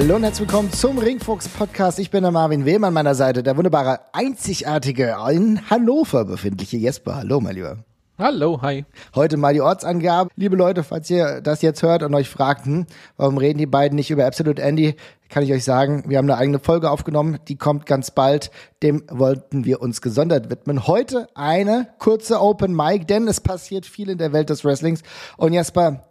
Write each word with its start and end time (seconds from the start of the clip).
Hallo 0.00 0.16
und 0.16 0.22
herzlich 0.22 0.48
willkommen 0.48 0.72
zum 0.72 0.96
Ringfuchs 0.96 1.46
Podcast. 1.46 1.98
Ich 1.98 2.10
bin 2.10 2.22
der 2.22 2.32
Marvin 2.32 2.64
Wehm 2.64 2.84
an 2.84 2.94
meiner 2.94 3.14
Seite, 3.14 3.42
der 3.42 3.58
wunderbare, 3.58 4.00
einzigartige, 4.14 5.14
in 5.30 5.68
Hannover 5.68 6.24
befindliche 6.24 6.78
Jesper. 6.78 7.16
Hallo, 7.16 7.38
mein 7.38 7.54
Lieber. 7.54 7.84
Hallo, 8.18 8.62
hi. 8.62 8.86
Heute 9.14 9.36
mal 9.36 9.52
die 9.52 9.60
Ortsangabe. 9.60 10.30
Liebe 10.36 10.56
Leute, 10.56 10.84
falls 10.84 11.10
ihr 11.10 11.42
das 11.42 11.60
jetzt 11.60 11.82
hört 11.82 12.02
und 12.02 12.14
euch 12.14 12.30
fragt, 12.30 12.64
hm, 12.64 12.86
warum 13.18 13.36
reden 13.36 13.58
die 13.58 13.66
beiden 13.66 13.94
nicht 13.94 14.10
über 14.10 14.24
Absolute 14.24 14.62
Andy, 14.62 14.96
kann 15.28 15.42
ich 15.42 15.52
euch 15.52 15.64
sagen, 15.64 16.04
wir 16.06 16.16
haben 16.16 16.30
eine 16.30 16.38
eigene 16.38 16.60
Folge 16.60 16.90
aufgenommen, 16.90 17.38
die 17.48 17.56
kommt 17.56 17.84
ganz 17.84 18.10
bald. 18.10 18.50
Dem 18.82 19.04
wollten 19.10 19.66
wir 19.66 19.82
uns 19.82 20.00
gesondert 20.00 20.48
widmen. 20.48 20.86
Heute 20.86 21.26
eine 21.34 21.88
kurze 21.98 22.40
Open 22.40 22.74
Mic, 22.74 23.04
denn 23.04 23.28
es 23.28 23.42
passiert 23.42 23.84
viel 23.84 24.08
in 24.08 24.16
der 24.16 24.32
Welt 24.32 24.48
des 24.48 24.64
Wrestlings. 24.64 25.02
Und 25.36 25.52
Jesper, 25.52 26.06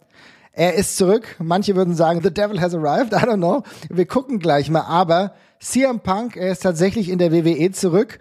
er 0.52 0.74
ist 0.74 0.96
zurück. 0.96 1.36
Manche 1.38 1.76
würden 1.76 1.94
sagen, 1.94 2.20
the 2.22 2.32
devil 2.32 2.60
has 2.60 2.74
arrived. 2.74 3.12
I 3.12 3.24
don't 3.24 3.36
know. 3.36 3.62
Wir 3.88 4.06
gucken 4.06 4.38
gleich 4.38 4.70
mal. 4.70 4.82
Aber 4.82 5.34
CM 5.58 6.00
Punk, 6.00 6.36
er 6.36 6.52
ist 6.52 6.62
tatsächlich 6.62 7.08
in 7.08 7.18
der 7.18 7.32
WWE 7.32 7.70
zurück. 7.72 8.18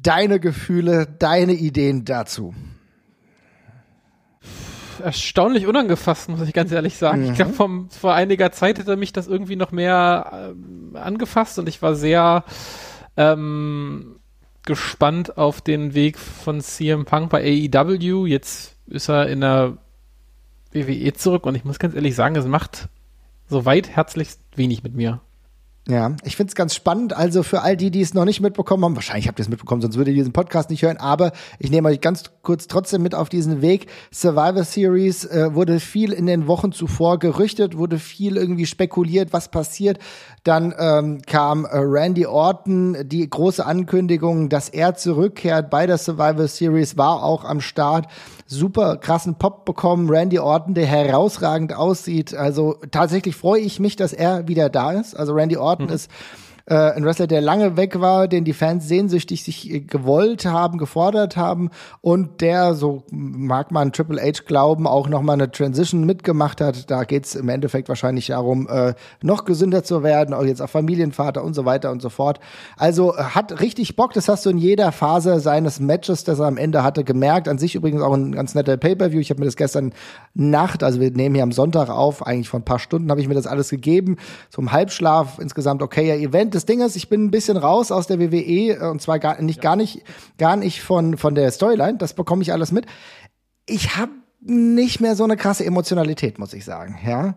Deine 0.00 0.40
Gefühle, 0.40 1.06
deine 1.18 1.52
Ideen 1.52 2.04
dazu 2.04 2.54
erstaunlich 5.02 5.66
unangefasst, 5.66 6.28
muss 6.28 6.46
ich 6.46 6.54
ganz 6.54 6.72
ehrlich 6.72 6.96
sagen. 6.96 7.22
Mhm. 7.22 7.30
Ich 7.30 7.34
glaube, 7.34 7.86
vor 7.88 8.14
einiger 8.14 8.52
Zeit 8.52 8.78
hätte 8.78 8.96
mich 8.96 9.12
das 9.12 9.26
irgendwie 9.26 9.56
noch 9.56 9.72
mehr 9.72 10.54
äh, 10.94 10.98
angefasst 10.98 11.58
und 11.58 11.68
ich 11.68 11.82
war 11.82 11.94
sehr 11.94 12.44
ähm, 13.16 14.20
gespannt 14.64 15.36
auf 15.36 15.60
den 15.60 15.94
Weg 15.94 16.18
von 16.18 16.60
CM 16.60 17.04
Punk 17.04 17.30
bei 17.30 17.42
AEW. 17.42 18.26
Jetzt 18.26 18.76
ist 18.86 19.08
er 19.08 19.28
in 19.28 19.40
der 19.40 19.78
WWE 20.74 21.12
zurück 21.12 21.46
und 21.46 21.54
ich 21.54 21.64
muss 21.64 21.78
ganz 21.78 21.94
ehrlich 21.94 22.14
sagen, 22.14 22.36
es 22.36 22.46
macht 22.46 22.88
soweit 23.48 23.88
herzlichst 23.88 24.40
wenig 24.56 24.82
mit 24.82 24.94
mir. 24.94 25.20
Ja, 25.88 26.14
ich 26.22 26.36
find's 26.36 26.54
ganz 26.54 26.76
spannend. 26.76 27.16
Also 27.16 27.42
für 27.42 27.62
all 27.62 27.76
die, 27.76 27.90
die 27.90 28.02
es 28.02 28.14
noch 28.14 28.24
nicht 28.24 28.40
mitbekommen 28.40 28.84
haben, 28.84 28.94
wahrscheinlich 28.94 29.26
habt 29.26 29.40
ihr 29.40 29.42
es 29.42 29.48
mitbekommen, 29.48 29.82
sonst 29.82 29.96
würdet 29.96 30.14
ihr 30.14 30.20
diesen 30.20 30.32
Podcast 30.32 30.70
nicht 30.70 30.82
hören, 30.82 30.96
aber 30.96 31.32
ich 31.58 31.72
nehme 31.72 31.88
euch 31.88 32.00
ganz 32.00 32.30
kurz 32.42 32.68
trotzdem 32.68 33.02
mit 33.02 33.16
auf 33.16 33.28
diesen 33.28 33.62
Weg. 33.62 33.86
Survivor 34.12 34.62
Series 34.62 35.24
äh, 35.24 35.54
wurde 35.54 35.80
viel 35.80 36.12
in 36.12 36.26
den 36.26 36.46
Wochen 36.46 36.70
zuvor 36.70 37.18
gerüchtet, 37.18 37.76
wurde 37.76 37.98
viel 37.98 38.36
irgendwie 38.36 38.66
spekuliert, 38.66 39.32
was 39.32 39.50
passiert. 39.50 39.98
Dann 40.44 40.72
ähm, 40.78 41.22
kam 41.26 41.64
äh, 41.64 41.70
Randy 41.72 42.26
Orton, 42.26 42.96
die 43.08 43.28
große 43.28 43.66
Ankündigung, 43.66 44.48
dass 44.48 44.68
er 44.68 44.94
zurückkehrt 44.94 45.68
bei 45.68 45.86
der 45.86 45.98
Survivor 45.98 46.46
Series, 46.46 46.96
war 46.96 47.24
auch 47.24 47.44
am 47.44 47.60
Start 47.60 48.06
super 48.52 48.98
krassen 48.98 49.36
Pop 49.36 49.64
bekommen. 49.64 50.10
Randy 50.10 50.38
Orton, 50.38 50.74
der 50.74 50.86
herausragend 50.86 51.74
aussieht. 51.74 52.34
Also 52.34 52.76
tatsächlich 52.90 53.34
freue 53.34 53.60
ich 53.60 53.80
mich, 53.80 53.96
dass 53.96 54.12
er 54.12 54.46
wieder 54.46 54.68
da 54.68 54.92
ist. 54.92 55.16
Also 55.16 55.32
Randy 55.32 55.56
Orton 55.56 55.71
mhm. 55.80 55.88
ist 55.90 56.10
äh, 56.66 56.74
ein 56.74 57.04
Wrestler, 57.04 57.26
der 57.26 57.40
lange 57.40 57.76
weg 57.76 58.00
war, 58.00 58.28
den 58.28 58.44
die 58.44 58.52
Fans 58.52 58.88
sehnsüchtig 58.88 59.44
sich 59.44 59.70
äh, 59.70 59.80
gewollt 59.80 60.44
haben, 60.44 60.78
gefordert 60.78 61.36
haben 61.36 61.70
und 62.00 62.40
der, 62.40 62.74
so 62.74 63.04
mag 63.10 63.70
man 63.70 63.92
Triple 63.92 64.20
H 64.20 64.42
glauben, 64.46 64.86
auch 64.86 65.08
nochmal 65.08 65.34
eine 65.34 65.50
Transition 65.50 66.04
mitgemacht 66.04 66.60
hat. 66.60 66.90
Da 66.90 67.04
geht's 67.04 67.34
im 67.34 67.48
Endeffekt 67.48 67.88
wahrscheinlich 67.88 68.28
darum, 68.28 68.68
äh, 68.68 68.94
noch 69.22 69.44
gesünder 69.44 69.84
zu 69.84 70.02
werden, 70.02 70.34
auch 70.34 70.44
jetzt 70.44 70.62
auch 70.62 70.70
Familienvater 70.70 71.42
und 71.44 71.54
so 71.54 71.64
weiter 71.64 71.90
und 71.90 72.02
so 72.02 72.08
fort. 72.08 72.40
Also 72.76 73.14
äh, 73.14 73.22
hat 73.22 73.60
richtig 73.60 73.96
Bock, 73.96 74.12
das 74.12 74.28
hast 74.28 74.46
du 74.46 74.50
in 74.50 74.58
jeder 74.58 74.92
Phase 74.92 75.40
seines 75.40 75.80
Matches, 75.80 76.24
das 76.24 76.38
er 76.38 76.46
am 76.46 76.56
Ende 76.56 76.82
hatte, 76.82 77.04
gemerkt. 77.04 77.48
An 77.48 77.58
sich 77.58 77.74
übrigens 77.74 78.02
auch 78.02 78.14
ein 78.14 78.32
ganz 78.32 78.54
netter 78.54 78.76
Pay-Per-View. 78.76 79.20
Ich 79.20 79.30
habe 79.30 79.40
mir 79.40 79.46
das 79.46 79.56
gestern 79.56 79.92
Nacht, 80.34 80.82
also 80.82 81.00
wir 81.00 81.10
nehmen 81.10 81.34
hier 81.34 81.44
am 81.44 81.52
Sonntag 81.52 81.88
auf, 81.88 82.26
eigentlich 82.26 82.48
vor 82.48 82.60
ein 82.60 82.64
paar 82.64 82.78
Stunden 82.78 83.10
habe 83.10 83.20
ich 83.20 83.28
mir 83.28 83.34
das 83.34 83.46
alles 83.46 83.70
gegeben. 83.70 84.16
Zum 84.50 84.72
Halbschlaf 84.72 85.38
insgesamt 85.38 85.82
okayer 85.82 86.16
Event 86.16 86.51
das 86.54 86.66
Ding 86.66 86.80
ist, 86.80 86.96
ich 86.96 87.08
bin 87.08 87.24
ein 87.24 87.30
bisschen 87.30 87.56
raus 87.56 87.90
aus 87.90 88.06
der 88.06 88.20
WWE 88.20 88.74
äh, 88.74 88.90
und 88.90 89.02
zwar 89.02 89.18
gar 89.18 89.40
nicht, 89.40 89.60
gar 89.60 89.76
nicht, 89.76 90.02
gar 90.38 90.56
nicht 90.56 90.82
von, 90.82 91.16
von 91.16 91.34
der 91.34 91.50
Storyline. 91.50 91.98
Das 91.98 92.14
bekomme 92.14 92.42
ich 92.42 92.52
alles 92.52 92.72
mit. 92.72 92.86
Ich 93.66 93.96
habe 93.96 94.12
nicht 94.40 95.00
mehr 95.00 95.14
so 95.14 95.24
eine 95.24 95.36
krasse 95.36 95.64
Emotionalität, 95.64 96.38
muss 96.38 96.52
ich 96.52 96.64
sagen, 96.64 96.98
ja. 97.06 97.34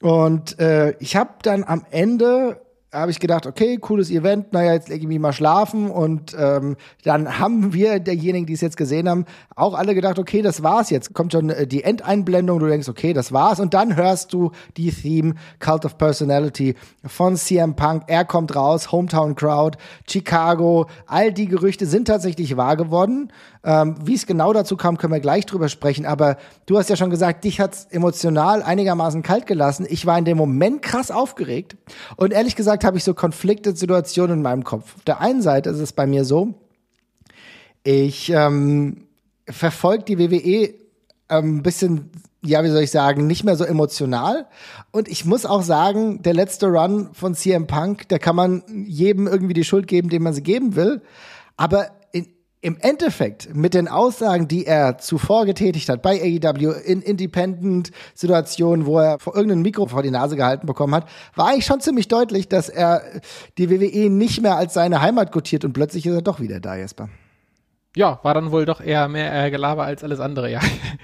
Und 0.00 0.58
äh, 0.58 0.94
ich 0.98 1.16
habe 1.16 1.30
dann 1.42 1.64
am 1.64 1.86
Ende 1.90 2.60
habe 2.94 3.10
ich 3.10 3.20
gedacht, 3.20 3.46
okay, 3.46 3.76
cooles 3.76 4.10
Event, 4.10 4.52
naja, 4.52 4.72
jetzt 4.72 4.88
lege 4.88 5.02
ich 5.02 5.08
mich 5.08 5.18
mal 5.18 5.32
schlafen 5.32 5.90
und 5.90 6.34
ähm, 6.38 6.76
dann 7.02 7.38
haben 7.38 7.72
wir, 7.72 7.98
derjenigen, 7.98 8.46
die 8.46 8.52
es 8.52 8.60
jetzt 8.60 8.76
gesehen 8.76 9.08
haben, 9.08 9.26
auch 9.56 9.74
alle 9.74 9.94
gedacht, 9.94 10.18
okay, 10.18 10.42
das 10.42 10.62
war's 10.62 10.90
jetzt. 10.90 11.12
Kommt 11.12 11.32
schon 11.32 11.50
äh, 11.50 11.66
die 11.66 11.82
Endeinblendung, 11.82 12.60
du 12.60 12.66
denkst, 12.66 12.88
okay, 12.88 13.12
das 13.12 13.32
war's 13.32 13.60
und 13.60 13.74
dann 13.74 13.96
hörst 13.96 14.32
du 14.32 14.52
die 14.76 14.90
Theme 14.90 15.34
Cult 15.58 15.84
of 15.84 15.98
Personality 15.98 16.74
von 17.04 17.36
CM 17.36 17.74
Punk. 17.74 18.04
Er 18.06 18.24
kommt 18.24 18.54
raus, 18.54 18.92
Hometown 18.92 19.34
Crowd, 19.34 19.76
Chicago, 20.08 20.86
all 21.06 21.32
die 21.32 21.46
Gerüchte 21.46 21.86
sind 21.86 22.06
tatsächlich 22.06 22.56
wahr 22.56 22.76
geworden. 22.76 23.32
Ähm, 23.64 23.96
Wie 24.04 24.14
es 24.14 24.26
genau 24.26 24.52
dazu 24.52 24.76
kam, 24.76 24.98
können 24.98 25.12
wir 25.12 25.20
gleich 25.20 25.46
drüber 25.46 25.68
sprechen. 25.68 26.04
Aber 26.04 26.36
du 26.66 26.78
hast 26.78 26.90
ja 26.90 26.96
schon 26.96 27.10
gesagt, 27.10 27.44
dich 27.44 27.60
hat's 27.60 27.86
emotional 27.90 28.62
einigermaßen 28.62 29.22
kalt 29.22 29.46
gelassen. 29.46 29.86
Ich 29.88 30.04
war 30.06 30.18
in 30.18 30.24
dem 30.24 30.36
Moment 30.36 30.82
krass 30.82 31.10
aufgeregt. 31.10 31.76
Und 32.16 32.32
ehrlich 32.32 32.56
gesagt 32.56 32.84
habe 32.84 32.98
ich 32.98 33.04
so 33.04 33.14
Konflikte-Situationen 33.14 34.38
in 34.38 34.42
meinem 34.42 34.64
Kopf. 34.64 34.96
Auf 34.96 35.04
der 35.04 35.20
einen 35.20 35.42
Seite 35.42 35.70
ist 35.70 35.80
es 35.80 35.92
bei 35.92 36.06
mir 36.06 36.24
so, 36.24 36.54
ich 37.82 38.30
ähm, 38.30 39.06
verfolge 39.48 40.04
die 40.04 40.18
WWE 40.18 40.74
ein 41.28 41.44
ähm, 41.44 41.62
bisschen 41.62 42.10
ja, 42.44 42.62
wie 42.62 42.68
soll 42.68 42.82
ich 42.82 42.90
sagen, 42.90 43.26
nicht 43.26 43.44
mehr 43.44 43.56
so 43.56 43.64
emotional. 43.64 44.46
Und 44.90 45.08
ich 45.08 45.24
muss 45.24 45.46
auch 45.46 45.62
sagen, 45.62 46.22
der 46.22 46.34
letzte 46.34 46.66
Run 46.66 47.08
von 47.14 47.34
CM 47.34 47.66
Punk, 47.66 48.08
da 48.08 48.18
kann 48.18 48.36
man 48.36 48.62
jedem 48.86 49.26
irgendwie 49.26 49.54
die 49.54 49.64
Schuld 49.64 49.86
geben, 49.86 50.10
dem 50.10 50.22
man 50.22 50.34
sie 50.34 50.42
geben 50.42 50.76
will. 50.76 51.00
Aber 51.56 51.88
im 52.64 52.78
Endeffekt 52.80 53.54
mit 53.54 53.74
den 53.74 53.88
Aussagen, 53.88 54.48
die 54.48 54.64
er 54.64 54.96
zuvor 54.96 55.44
getätigt 55.44 55.90
hat 55.90 56.00
bei 56.00 56.18
AEW 56.18 56.70
in 56.70 57.02
Independent-Situationen, 57.02 58.86
wo 58.86 59.00
er 59.00 59.18
vor 59.18 59.36
irgendeinem 59.36 59.60
Mikro 59.60 59.84
vor 59.86 60.02
die 60.02 60.10
Nase 60.10 60.34
gehalten 60.34 60.66
bekommen 60.66 60.94
hat, 60.94 61.06
war 61.36 61.48
eigentlich 61.48 61.66
schon 61.66 61.82
ziemlich 61.82 62.08
deutlich, 62.08 62.48
dass 62.48 62.70
er 62.70 63.02
die 63.58 63.68
WWE 63.68 64.08
nicht 64.08 64.40
mehr 64.40 64.56
als 64.56 64.72
seine 64.72 65.02
Heimat 65.02 65.30
gutiert 65.30 65.66
und 65.66 65.74
plötzlich 65.74 66.06
ist 66.06 66.14
er 66.14 66.22
doch 66.22 66.40
wieder 66.40 66.58
da, 66.58 66.74
Jesper. 66.74 67.10
Ja, 67.94 68.18
war 68.22 68.32
dann 68.32 68.50
wohl 68.50 68.64
doch 68.64 68.80
eher 68.80 69.08
mehr 69.08 69.44
äh, 69.44 69.50
Gelaber 69.50 69.84
als 69.84 70.02
alles 70.02 70.18
andere, 70.18 70.50
ja. 70.50 70.60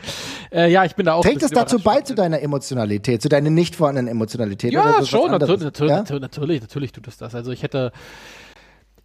äh, 0.51 0.73
ja, 0.73 0.87
ich 0.87 0.97
bin 0.97 1.05
da 1.05 1.13
auch. 1.13 1.23
Trägt 1.23 1.43
es 1.43 1.51
dazu 1.51 1.79
bei, 1.79 2.01
zu 2.01 2.15
deiner 2.15 2.41
Emotionalität, 2.41 3.21
zu 3.21 3.29
deiner 3.29 3.51
nicht 3.51 3.77
vorhandenen 3.77 4.09
Emotionalität? 4.09 4.73
Ja, 4.73 5.05
schon, 5.05 5.31
natürlich, 5.31 5.61
natürlich, 5.61 5.93
ja? 5.93 6.19
natürlich, 6.19 6.63
natürlich 6.63 6.93
tut 6.93 7.07
es 7.07 7.19
das. 7.19 7.35
Also 7.35 7.53
ich 7.53 7.63
hätte, 7.63 7.93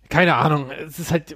keine 0.07 0.35
Ahnung, 0.35 0.71
es 0.87 0.99
ist 0.99 1.11
halt, 1.11 1.35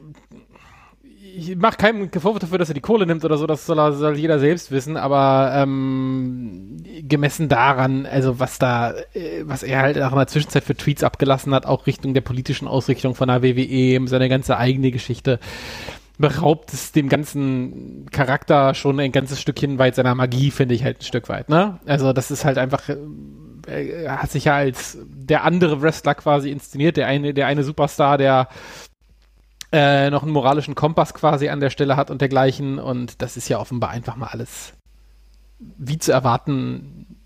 ich 1.39 1.55
mache 1.55 1.77
keinen 1.77 2.11
Vorwurf 2.11 2.39
dafür, 2.39 2.57
dass 2.57 2.69
er 2.69 2.75
die 2.75 2.81
Kohle 2.81 3.05
nimmt 3.05 3.23
oder 3.23 3.37
so, 3.37 3.47
das 3.47 3.65
soll, 3.65 3.93
soll 3.93 4.17
jeder 4.17 4.39
selbst 4.39 4.71
wissen, 4.71 4.97
aber 4.97 5.51
ähm, 5.55 6.77
gemessen 7.01 7.49
daran, 7.49 8.05
also 8.05 8.39
was 8.39 8.59
da, 8.59 8.91
äh, 9.13 9.43
was 9.43 9.63
er 9.63 9.81
halt 9.81 10.01
auch 10.01 10.11
in 10.11 10.17
der 10.17 10.27
Zwischenzeit 10.27 10.63
für 10.63 10.75
Tweets 10.75 11.03
abgelassen 11.03 11.53
hat, 11.53 11.65
auch 11.65 11.87
Richtung 11.87 12.13
der 12.13 12.21
politischen 12.21 12.67
Ausrichtung 12.67 13.15
von 13.15 13.29
der 13.29 13.41
WWE, 13.41 14.07
seine 14.07 14.29
ganze 14.29 14.57
eigene 14.57 14.91
Geschichte, 14.91 15.39
beraubt 16.17 16.73
es 16.73 16.91
dem 16.91 17.07
ganzen 17.07 18.05
Charakter 18.11 18.73
schon 18.75 18.99
ein 18.99 19.13
ganzes 19.13 19.39
Stückchen 19.39 19.79
weit 19.79 19.95
seiner 19.95 20.15
Magie, 20.15 20.51
finde 20.51 20.75
ich 20.75 20.83
halt 20.83 20.99
ein 20.99 21.05
Stück 21.05 21.29
weit, 21.29 21.47
ne? 21.47 21.79
Also 21.85 22.11
das 22.11 22.29
ist 22.29 22.43
halt 22.43 22.57
einfach, 22.57 22.89
äh, 23.67 24.03
er 24.03 24.21
hat 24.21 24.31
sich 24.31 24.45
ja 24.45 24.55
als 24.55 24.97
der 25.07 25.45
andere 25.45 25.81
Wrestler 25.81 26.15
quasi 26.15 26.51
inszeniert, 26.51 26.97
der 26.97 27.07
eine, 27.07 27.33
der 27.33 27.47
eine 27.47 27.63
Superstar, 27.63 28.17
der 28.17 28.49
äh, 29.71 30.09
noch 30.09 30.23
einen 30.23 30.31
moralischen 30.31 30.75
Kompass 30.75 31.13
quasi 31.13 31.49
an 31.49 31.59
der 31.59 31.69
Stelle 31.69 31.95
hat 31.95 32.09
und 32.09 32.21
dergleichen. 32.21 32.79
Und 32.79 33.21
das 33.21 33.37
ist 33.37 33.49
ja 33.49 33.59
offenbar 33.59 33.91
einfach 33.91 34.15
mal 34.15 34.27
alles 34.27 34.73
wie 35.59 35.97
zu 35.97 36.11
erwarten 36.11 37.18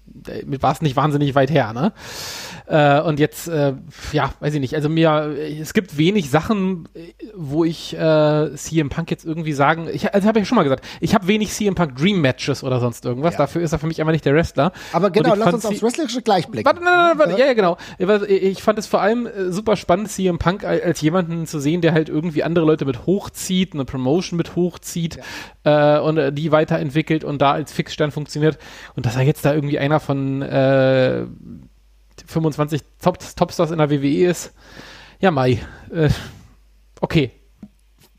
mit 0.45 0.61
war 0.61 0.71
es 0.71 0.81
nicht 0.81 0.95
wahnsinnig 0.95 1.35
weit 1.35 1.49
her, 1.49 1.73
ne? 1.73 1.93
Äh, 2.65 3.01
und 3.01 3.19
jetzt, 3.19 3.47
äh, 3.47 3.73
ja, 4.13 4.33
weiß 4.39 4.53
ich 4.53 4.61
nicht. 4.61 4.73
Also 4.75 4.87
mir, 4.87 5.35
es 5.59 5.73
gibt 5.73 5.97
wenig 5.97 6.29
Sachen, 6.29 6.87
wo 7.35 7.65
ich 7.65 7.93
äh, 7.93 8.55
CM 8.55 8.89
Punk 8.89 9.11
jetzt 9.11 9.25
irgendwie 9.25 9.53
sagen, 9.53 9.89
ich, 9.91 10.13
also 10.13 10.27
habe 10.27 10.39
ich 10.39 10.47
schon 10.47 10.55
mal 10.55 10.63
gesagt, 10.63 10.85
ich 11.01 11.13
habe 11.13 11.27
wenig 11.27 11.51
CM 11.51 11.75
Punk 11.75 11.97
Dream 11.97 12.21
Matches 12.21 12.63
oder 12.63 12.79
sonst 12.79 13.05
irgendwas. 13.05 13.33
Ja. 13.33 13.39
Dafür 13.39 13.61
ist 13.61 13.73
er 13.73 13.79
für 13.79 13.87
mich 13.87 13.99
einfach 13.99 14.13
nicht 14.13 14.25
der 14.25 14.33
Wrestler. 14.33 14.71
Aber 14.93 15.09
genau, 15.09 15.35
lass 15.35 15.53
uns 15.53 15.65
aufs 15.65 15.83
Wrestlerische 15.83 16.21
gleich 16.21 16.47
blicken. 16.47 16.65
Warte, 16.65 16.83
nein, 16.83 17.09
nein, 17.09 17.19
warte, 17.19 17.39
ja, 17.39 17.47
ja, 17.47 17.53
genau. 17.53 17.77
Ich 18.27 18.63
fand 18.63 18.79
es 18.79 18.87
vor 18.87 19.01
allem 19.01 19.27
äh, 19.27 19.51
super 19.51 19.75
spannend, 19.75 20.09
CM 20.09 20.39
Punk 20.39 20.63
als, 20.63 21.01
jemanden 21.01 21.45
zu 21.47 21.59
sehen, 21.59 21.81
der 21.81 21.91
halt 21.91 22.07
irgendwie 22.07 22.43
andere 22.43 22.65
Leute 22.65 22.85
mit 22.85 23.05
hochzieht, 23.05 23.73
eine 23.73 23.83
Promotion 23.83 24.37
mit 24.37 24.55
hochzieht 24.55 25.19
ja. 25.65 25.97
äh, 25.97 25.99
und 25.99 26.17
äh, 26.17 26.31
die 26.31 26.51
weiterentwickelt 26.51 27.23
und 27.23 27.41
da 27.41 27.51
als 27.51 27.73
Fixstern 27.73 28.11
funktioniert. 28.11 28.57
Und 28.95 29.05
dass 29.05 29.15
er 29.15 29.23
jetzt 29.23 29.43
da 29.43 29.53
irgendwie 29.53 29.79
einer 29.79 29.99
von 30.03 30.41
äh, 30.41 31.25
25 32.25 32.81
Top 33.01 33.19
Topstars 33.35 33.71
in 33.71 33.77
der 33.77 33.89
WWE 33.89 34.27
ist. 34.27 34.53
Ja, 35.19 35.31
Mai. 35.31 35.59
Äh, 35.91 36.09
okay. 37.01 37.31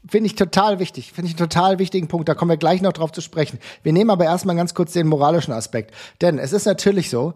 Finde 0.07 0.27
ich 0.27 0.35
total 0.35 0.79
wichtig. 0.79 1.13
Finde 1.13 1.31
ich 1.31 1.39
einen 1.39 1.49
total 1.49 1.79
wichtigen 1.79 2.09
Punkt. 2.09 2.29
Da 2.29 2.35
kommen 2.35 2.51
wir 2.51 2.57
gleich 2.57 2.83
noch 2.83 2.93
drauf 2.93 3.13
zu 3.13 3.21
sprechen. 3.21 3.59
Wir 3.83 3.93
nehmen 3.93 4.11
aber 4.11 4.25
erstmal 4.25 4.55
ganz 4.55 4.75
kurz 4.75 4.93
den 4.93 5.07
moralischen 5.07 5.55
Aspekt. 5.55 5.95
Denn 6.21 6.39
es 6.39 6.53
ist 6.53 6.67
natürlich 6.67 7.09
so, 7.09 7.35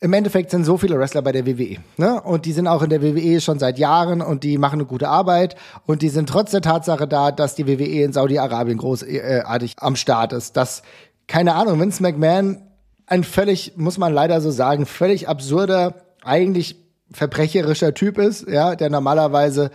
im 0.00 0.12
Endeffekt 0.12 0.50
sind 0.50 0.64
so 0.64 0.76
viele 0.76 0.98
Wrestler 0.98 1.22
bei 1.22 1.32
der 1.32 1.46
WWE. 1.46 1.78
Ne? 1.96 2.20
Und 2.20 2.44
die 2.44 2.52
sind 2.52 2.68
auch 2.68 2.82
in 2.82 2.90
der 2.90 3.02
WWE 3.02 3.40
schon 3.40 3.58
seit 3.58 3.78
Jahren 3.78 4.20
und 4.20 4.44
die 4.44 4.58
machen 4.58 4.74
eine 4.74 4.84
gute 4.84 5.08
Arbeit. 5.08 5.56
Und 5.86 6.02
die 6.02 6.10
sind 6.10 6.28
trotz 6.28 6.50
der 6.50 6.60
Tatsache 6.60 7.08
da, 7.08 7.32
dass 7.32 7.54
die 7.54 7.66
WWE 7.66 8.04
in 8.04 8.12
Saudi-Arabien 8.12 8.78
großartig 8.78 9.76
am 9.78 9.96
Start 9.96 10.32
ist. 10.32 10.56
Dass, 10.56 10.82
keine 11.26 11.54
Ahnung, 11.54 11.80
Vince 11.80 12.02
McMahon 12.02 12.65
ein 13.06 13.24
völlig, 13.24 13.74
muss 13.76 13.98
man 13.98 14.12
leider 14.12 14.40
so 14.40 14.50
sagen, 14.50 14.86
völlig 14.86 15.28
absurder, 15.28 15.94
eigentlich 16.22 16.76
verbrecherischer 17.12 17.94
Typ 17.94 18.18
ist, 18.18 18.48
ja, 18.48 18.74
der 18.74 18.90
normalerweise 18.90 19.70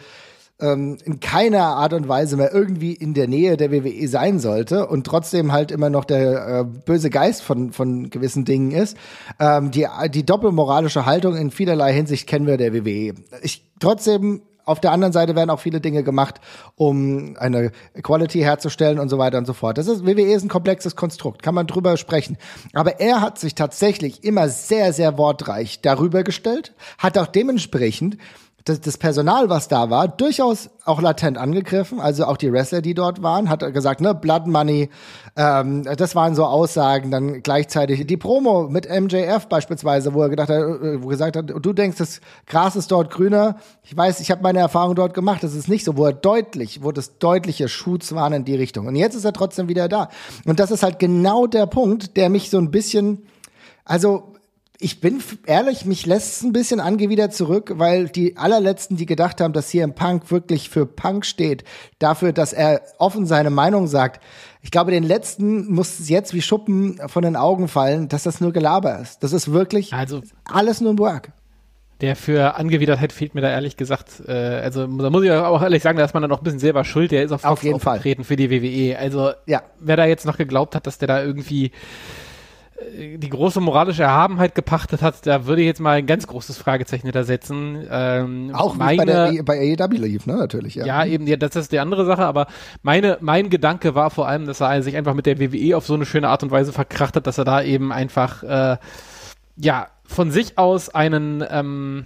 ähm, 0.59 0.97
in 1.03 1.19
keiner 1.19 1.63
Art 1.63 1.93
und 1.93 2.07
Weise 2.07 2.37
mehr 2.37 2.53
irgendwie 2.53 2.93
in 2.93 3.13
der 3.13 3.27
Nähe 3.27 3.57
der 3.57 3.71
WWE 3.71 4.07
sein 4.07 4.39
sollte 4.39 4.87
und 4.87 5.05
trotzdem 5.05 5.51
halt 5.51 5.71
immer 5.71 5.89
noch 5.89 6.05
der 6.05 6.59
äh, 6.59 6.63
böse 6.63 7.09
Geist 7.09 7.41
von, 7.41 7.71
von 7.71 8.09
gewissen 8.09 8.45
Dingen 8.45 8.71
ist. 8.71 8.95
Ähm, 9.39 9.71
die, 9.71 9.87
die 10.13 10.25
doppelmoralische 10.25 11.05
Haltung 11.05 11.35
in 11.35 11.51
vielerlei 11.51 11.93
Hinsicht 11.93 12.27
kennen 12.27 12.47
wir 12.47 12.57
der 12.57 12.73
WWE. 12.73 13.15
Ich 13.41 13.65
trotzdem 13.79 14.41
auf 14.65 14.79
der 14.79 14.91
anderen 14.91 15.13
Seite 15.13 15.35
werden 15.35 15.49
auch 15.49 15.59
viele 15.59 15.81
Dinge 15.81 16.03
gemacht, 16.03 16.41
um 16.75 17.35
eine 17.37 17.71
Quality 18.01 18.39
herzustellen 18.39 18.99
und 18.99 19.09
so 19.09 19.17
weiter 19.17 19.37
und 19.37 19.45
so 19.45 19.53
fort. 19.53 19.77
Das 19.77 19.87
ist, 19.87 20.05
WWE 20.05 20.33
ist 20.33 20.43
ein 20.43 20.49
komplexes 20.49 20.95
Konstrukt, 20.95 21.43
kann 21.43 21.55
man 21.55 21.67
drüber 21.67 21.97
sprechen. 21.97 22.37
Aber 22.73 22.99
er 22.99 23.21
hat 23.21 23.39
sich 23.39 23.55
tatsächlich 23.55 24.23
immer 24.23 24.49
sehr, 24.49 24.93
sehr 24.93 25.17
wortreich 25.17 25.81
darüber 25.81 26.23
gestellt, 26.23 26.73
hat 26.97 27.17
auch 27.17 27.27
dementsprechend 27.27 28.17
das, 28.65 28.79
das 28.81 28.97
Personal, 28.97 29.49
was 29.49 29.67
da 29.67 29.89
war, 29.89 30.07
durchaus 30.07 30.69
auch 30.85 31.01
latent 31.01 31.37
angegriffen. 31.37 31.99
Also 31.99 32.25
auch 32.25 32.37
die 32.37 32.51
Wrestler, 32.51 32.81
die 32.81 32.93
dort 32.93 33.23
waren, 33.23 33.49
hat 33.49 33.61
gesagt, 33.73 34.01
ne, 34.01 34.13
Blood 34.13 34.47
Money, 34.47 34.89
ähm, 35.35 35.83
das 35.83 36.15
waren 36.15 36.35
so 36.35 36.45
Aussagen. 36.45 37.11
Dann 37.11 37.41
gleichzeitig 37.41 38.05
die 38.05 38.17
Promo 38.17 38.67
mit 38.69 38.87
MJF 38.89 39.47
beispielsweise, 39.47 40.13
wo 40.13 40.21
er 40.21 40.29
gedacht 40.29 40.49
hat, 40.49 40.57
äh, 40.57 41.01
wo 41.01 41.07
gesagt 41.07 41.35
hat, 41.35 41.49
du 41.49 41.73
denkst, 41.73 41.97
das 41.97 42.21
Gras 42.45 42.75
ist 42.75 42.91
dort 42.91 43.11
grüner. 43.11 43.57
Ich 43.83 43.95
weiß, 43.95 44.19
ich 44.19 44.29
habe 44.31 44.43
meine 44.43 44.59
Erfahrung 44.59 44.95
dort 44.95 45.13
gemacht. 45.13 45.43
Das 45.43 45.55
ist 45.55 45.67
nicht 45.67 45.85
so, 45.85 45.97
wo 45.97 46.05
er 46.05 46.13
deutlich, 46.13 46.83
wo 46.83 46.91
das 46.91 47.17
deutliche 47.17 47.67
Shoots 47.67 48.13
waren 48.13 48.33
in 48.33 48.45
die 48.45 48.55
Richtung. 48.55 48.87
Und 48.87 48.95
jetzt 48.95 49.15
ist 49.15 49.25
er 49.25 49.33
trotzdem 49.33 49.69
wieder 49.69 49.87
da. 49.87 50.09
Und 50.45 50.59
das 50.59 50.71
ist 50.71 50.83
halt 50.83 50.99
genau 50.99 51.47
der 51.47 51.65
Punkt, 51.65 52.15
der 52.17 52.29
mich 52.29 52.49
so 52.49 52.57
ein 52.57 52.69
bisschen, 52.69 53.23
also 53.85 54.30
ich 54.81 54.99
bin 54.99 55.21
ehrlich, 55.45 55.85
mich 55.85 56.05
lässt 56.05 56.37
es 56.37 56.43
ein 56.43 56.53
bisschen 56.53 56.79
angewidert 56.79 57.33
zurück, 57.33 57.73
weil 57.75 58.09
die 58.09 58.35
allerletzten, 58.37 58.97
die 58.97 59.05
gedacht 59.05 59.39
haben, 59.39 59.53
dass 59.53 59.69
hier 59.69 59.83
im 59.83 59.93
Punk 59.93 60.31
wirklich 60.31 60.69
für 60.69 60.85
Punk 60.85 61.25
steht, 61.25 61.63
dafür, 61.99 62.33
dass 62.33 62.51
er 62.51 62.81
offen 62.97 63.25
seine 63.25 63.51
Meinung 63.51 63.87
sagt. 63.87 64.23
Ich 64.61 64.71
glaube, 64.71 64.91
den 64.91 65.03
letzten 65.03 65.71
muss 65.71 65.99
es 65.99 66.09
jetzt 66.09 66.33
wie 66.33 66.41
Schuppen 66.41 66.99
von 67.07 67.23
den 67.23 67.35
Augen 67.35 67.67
fallen, 67.67 68.09
dass 68.09 68.23
das 68.23 68.41
nur 68.41 68.53
Gelaber 68.53 68.99
ist. 68.99 69.23
Das 69.23 69.33
ist 69.33 69.53
wirklich 69.53 69.93
also, 69.93 70.21
alles 70.45 70.81
nur 70.81 70.93
ein 70.93 70.99
Work. 70.99 71.31
Der 72.01 72.15
für 72.15 72.55
Angewidertheit 72.55 73.13
fehlt 73.13 73.35
mir 73.35 73.41
da 73.41 73.49
ehrlich 73.51 73.77
gesagt, 73.77 74.23
äh, 74.27 74.31
also 74.31 74.87
da 74.87 75.09
muss 75.11 75.23
ich 75.23 75.31
auch 75.31 75.61
ehrlich 75.61 75.83
sagen, 75.83 75.99
da 75.99 76.05
ist 76.05 76.15
man 76.15 76.23
dann 76.23 76.31
auch 76.31 76.39
ein 76.39 76.43
bisschen 76.43 76.59
selber 76.59 76.83
schuld, 76.83 77.11
der 77.11 77.23
ist 77.23 77.31
auf, 77.31 77.43
auf 77.43 77.63
jeden 77.63 77.79
Fall 77.79 77.99
für 77.99 78.35
die 78.35 78.49
WWE. 78.49 78.97
Also 78.97 79.31
ja. 79.45 79.61
wer 79.79 79.97
da 79.97 80.05
jetzt 80.05 80.25
noch 80.25 80.37
geglaubt 80.37 80.73
hat, 80.73 80.87
dass 80.87 80.97
der 80.97 81.07
da 81.07 81.23
irgendwie 81.23 81.71
die 82.97 83.29
große 83.29 83.61
moralische 83.61 84.03
Erhabenheit 84.03 84.55
gepachtet 84.55 85.01
hat, 85.01 85.25
da 85.25 85.45
würde 85.45 85.61
ich 85.61 85.67
jetzt 85.67 85.79
mal 85.79 85.97
ein 85.97 86.05
ganz 86.05 86.27
großes 86.27 86.57
Fragezeichen 86.57 87.07
hintersetzen. 87.07 87.87
Ähm, 87.89 88.51
Auch 88.53 88.75
meine, 88.75 88.97
bei, 88.97 89.05
der, 89.05 89.31
e, 89.31 89.41
bei 89.41 89.75
AEW 89.79 89.97
lief, 89.97 90.25
ne, 90.25 90.35
natürlich. 90.35 90.75
Ja, 90.75 90.85
ja 90.85 91.05
eben, 91.05 91.27
ja, 91.27 91.37
das 91.37 91.55
ist 91.55 91.71
die 91.71 91.79
andere 91.79 92.05
Sache, 92.05 92.25
aber 92.25 92.47
meine, 92.83 93.17
mein 93.21 93.49
Gedanke 93.49 93.95
war 93.95 94.09
vor 94.09 94.27
allem, 94.27 94.45
dass 94.45 94.61
er 94.61 94.83
sich 94.83 94.95
einfach 94.95 95.13
mit 95.13 95.25
der 95.25 95.39
WWE 95.39 95.77
auf 95.77 95.85
so 95.85 95.93
eine 95.93 96.05
schöne 96.05 96.29
Art 96.29 96.43
und 96.43 96.51
Weise 96.51 96.73
verkracht 96.73 97.15
hat, 97.15 97.27
dass 97.27 97.37
er 97.37 97.45
da 97.45 97.61
eben 97.61 97.91
einfach, 97.91 98.43
äh, 98.43 98.77
ja, 99.57 99.87
von 100.03 100.31
sich 100.31 100.57
aus 100.57 100.89
einen, 100.89 101.43
ähm, 101.49 102.05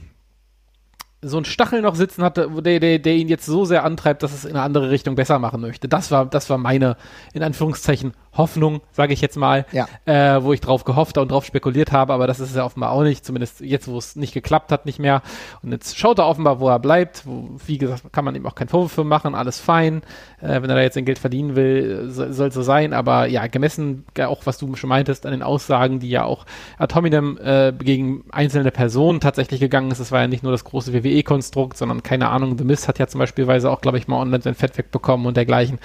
so 1.21 1.37
ein 1.37 1.45
Stachel 1.45 1.81
noch 1.81 1.95
sitzen 1.95 2.23
hatte, 2.23 2.49
der, 2.61 2.79
der, 2.79 2.99
der 2.99 3.15
ihn 3.15 3.27
jetzt 3.27 3.45
so 3.45 3.65
sehr 3.65 3.83
antreibt, 3.83 4.21
dass 4.21 4.33
es 4.33 4.45
in 4.45 4.51
eine 4.51 4.61
andere 4.61 4.91
Richtung 4.91 5.15
besser 5.15 5.39
machen 5.39 5.61
möchte. 5.61 5.87
Das 5.87 6.11
war, 6.11 6.25
das 6.25 6.49
war 6.49 6.57
meine, 6.57 6.97
in 7.33 7.41
Anführungszeichen, 7.41 8.13
Hoffnung, 8.37 8.81
sage 8.91 9.13
ich 9.13 9.21
jetzt 9.21 9.37
mal, 9.37 9.65
ja. 9.71 9.87
äh, 10.05 10.43
wo 10.43 10.53
ich 10.53 10.61
drauf 10.61 10.83
gehofft 10.83 11.17
und 11.17 11.31
drauf 11.31 11.45
spekuliert 11.45 11.91
habe, 11.91 12.13
aber 12.13 12.27
das 12.27 12.39
ist 12.39 12.49
es 12.49 12.55
ja 12.55 12.65
offenbar 12.65 12.91
auch 12.91 13.03
nicht, 13.03 13.25
zumindest 13.25 13.61
jetzt, 13.61 13.87
wo 13.87 13.97
es 13.97 14.15
nicht 14.15 14.33
geklappt 14.33 14.71
hat, 14.71 14.85
nicht 14.85 14.99
mehr. 14.99 15.21
Und 15.63 15.71
jetzt 15.71 15.97
schaut 15.97 16.19
er 16.19 16.27
offenbar, 16.27 16.59
wo 16.59 16.67
er 16.69 16.79
bleibt. 16.79 17.25
Wo, 17.25 17.49
wie 17.65 17.77
gesagt, 17.77 18.11
kann 18.11 18.25
man 18.25 18.35
ihm 18.35 18.45
auch 18.45 18.55
keinen 18.55 18.67
Vorwurf 18.67 18.91
für 18.91 19.03
machen, 19.03 19.35
alles 19.35 19.59
fein. 19.59 20.01
Äh, 20.41 20.61
wenn 20.61 20.69
er 20.69 20.75
da 20.75 20.81
jetzt 20.81 20.95
sein 20.95 21.05
Geld 21.05 21.19
verdienen 21.19 21.55
will, 21.55 22.09
so, 22.09 22.31
soll 22.31 22.51
so 22.51 22.61
sein. 22.61 22.93
Aber 22.93 23.27
ja, 23.27 23.47
gemessen, 23.47 24.05
auch 24.19 24.45
was 24.45 24.57
du 24.57 24.75
schon 24.75 24.89
meintest, 24.89 25.25
an 25.25 25.31
den 25.31 25.43
Aussagen, 25.43 25.99
die 25.99 26.09
ja 26.09 26.25
auch 26.25 26.45
Atominem 26.77 27.37
äh, 27.41 27.71
gegen 27.71 28.25
einzelne 28.31 28.71
Personen 28.71 29.21
tatsächlich 29.21 29.59
gegangen 29.59 29.91
ist. 29.91 29.99
Es 29.99 30.11
war 30.11 30.21
ja 30.21 30.27
nicht 30.27 30.43
nur 30.43 30.51
das 30.51 30.65
große 30.65 30.91
WWE-Konstrukt, 31.05 31.77
sondern 31.77 32.03
keine 32.03 32.29
Ahnung, 32.29 32.57
The 32.57 32.65
Mist 32.65 32.89
hat 32.89 32.99
ja 32.99 33.07
zum 33.07 33.19
Beispiel 33.19 33.49
auch, 33.65 33.79
glaube 33.79 33.97
ich, 33.97 34.07
mal 34.09 34.19
online 34.19 34.41
sein 34.41 34.55
Fett 34.55 34.77
wegbekommen 34.77 35.25
und 35.25 35.37
dergleichen 35.37 35.79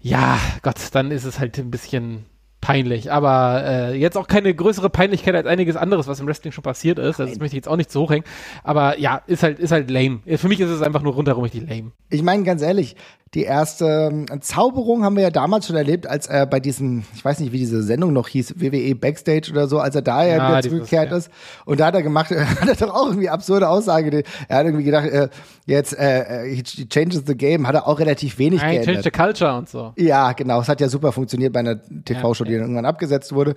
ja, 0.00 0.38
Gott, 0.62 0.76
dann 0.92 1.10
ist 1.10 1.24
es 1.24 1.38
halt 1.38 1.58
ein 1.58 1.70
bisschen 1.70 2.24
peinlich. 2.60 3.12
Aber 3.12 3.62
äh, 3.64 3.94
jetzt 3.96 4.16
auch 4.16 4.26
keine 4.26 4.54
größere 4.54 4.90
Peinlichkeit 4.90 5.34
als 5.34 5.46
einiges 5.46 5.76
anderes, 5.76 6.08
was 6.08 6.20
im 6.20 6.26
Wrestling 6.26 6.52
schon 6.52 6.62
passiert 6.62 6.98
ist. 6.98 7.20
Also 7.20 7.26
das 7.26 7.38
möchte 7.38 7.56
ich 7.56 7.64
jetzt 7.64 7.68
auch 7.68 7.76
nicht 7.76 7.90
so 7.90 8.02
hochhängen. 8.02 8.24
Aber 8.62 8.98
ja, 8.98 9.22
ist 9.26 9.42
halt, 9.42 9.58
ist 9.58 9.72
halt 9.72 9.90
lame. 9.90 10.20
Für 10.36 10.48
mich 10.48 10.60
ist 10.60 10.70
es 10.70 10.82
einfach 10.82 11.02
nur 11.02 11.14
rundherum 11.14 11.42
richtig 11.42 11.68
lame. 11.68 11.92
Ich 12.08 12.22
meine, 12.22 12.44
ganz 12.44 12.62
ehrlich, 12.62 12.96
die 13.34 13.44
erste 13.44 14.10
ähm, 14.10 14.26
Zauberung 14.40 15.04
haben 15.04 15.14
wir 15.14 15.22
ja 15.22 15.30
damals 15.30 15.68
schon 15.68 15.76
erlebt, 15.76 16.08
als 16.08 16.26
er 16.26 16.46
bei 16.46 16.58
diesem, 16.58 17.04
ich 17.14 17.24
weiß 17.24 17.38
nicht, 17.38 17.52
wie 17.52 17.58
diese 17.58 17.80
Sendung 17.84 18.12
noch 18.12 18.26
hieß, 18.26 18.54
WWE 18.56 18.96
Backstage 18.96 19.52
oder 19.52 19.68
so, 19.68 19.78
als 19.78 19.94
er 19.94 20.02
da 20.02 20.24
ja, 20.24 20.36
ja 20.36 20.48
wieder 20.48 20.62
zurückgekehrt 20.62 21.12
ja. 21.12 21.16
ist. 21.16 21.30
Und 21.64 21.78
da 21.78 21.86
hat 21.86 21.94
er 21.94 22.02
gemacht, 22.02 22.30
hat 22.60 22.68
er 22.68 22.74
doch 22.74 22.92
auch 22.92 23.06
irgendwie 23.06 23.28
absurde 23.28 23.68
Aussage. 23.68 24.24
Er 24.48 24.56
hat 24.56 24.66
irgendwie 24.66 24.84
gedacht, 24.84 25.06
äh, 25.06 25.28
jetzt 25.66 25.96
äh, 25.96 26.44
he 26.56 26.62
changes 26.64 27.22
the 27.24 27.36
game, 27.36 27.68
hat 27.68 27.76
er 27.76 27.86
auch 27.86 28.00
relativ 28.00 28.36
wenig 28.38 28.62
Nein, 28.62 28.82
geändert. 28.82 28.94
Change 28.96 29.02
the 29.04 29.10
culture 29.10 29.56
und 29.56 29.68
so. 29.68 29.92
Ja, 29.96 30.32
genau. 30.32 30.60
Es 30.60 30.68
hat 30.68 30.80
ja 30.80 30.88
super 30.88 31.12
funktioniert 31.12 31.52
bei 31.52 31.60
einer 31.60 31.78
TV-Show, 32.04 32.42
die 32.42 32.52
dann 32.52 32.62
irgendwann 32.62 32.86
abgesetzt 32.86 33.32
wurde. 33.32 33.54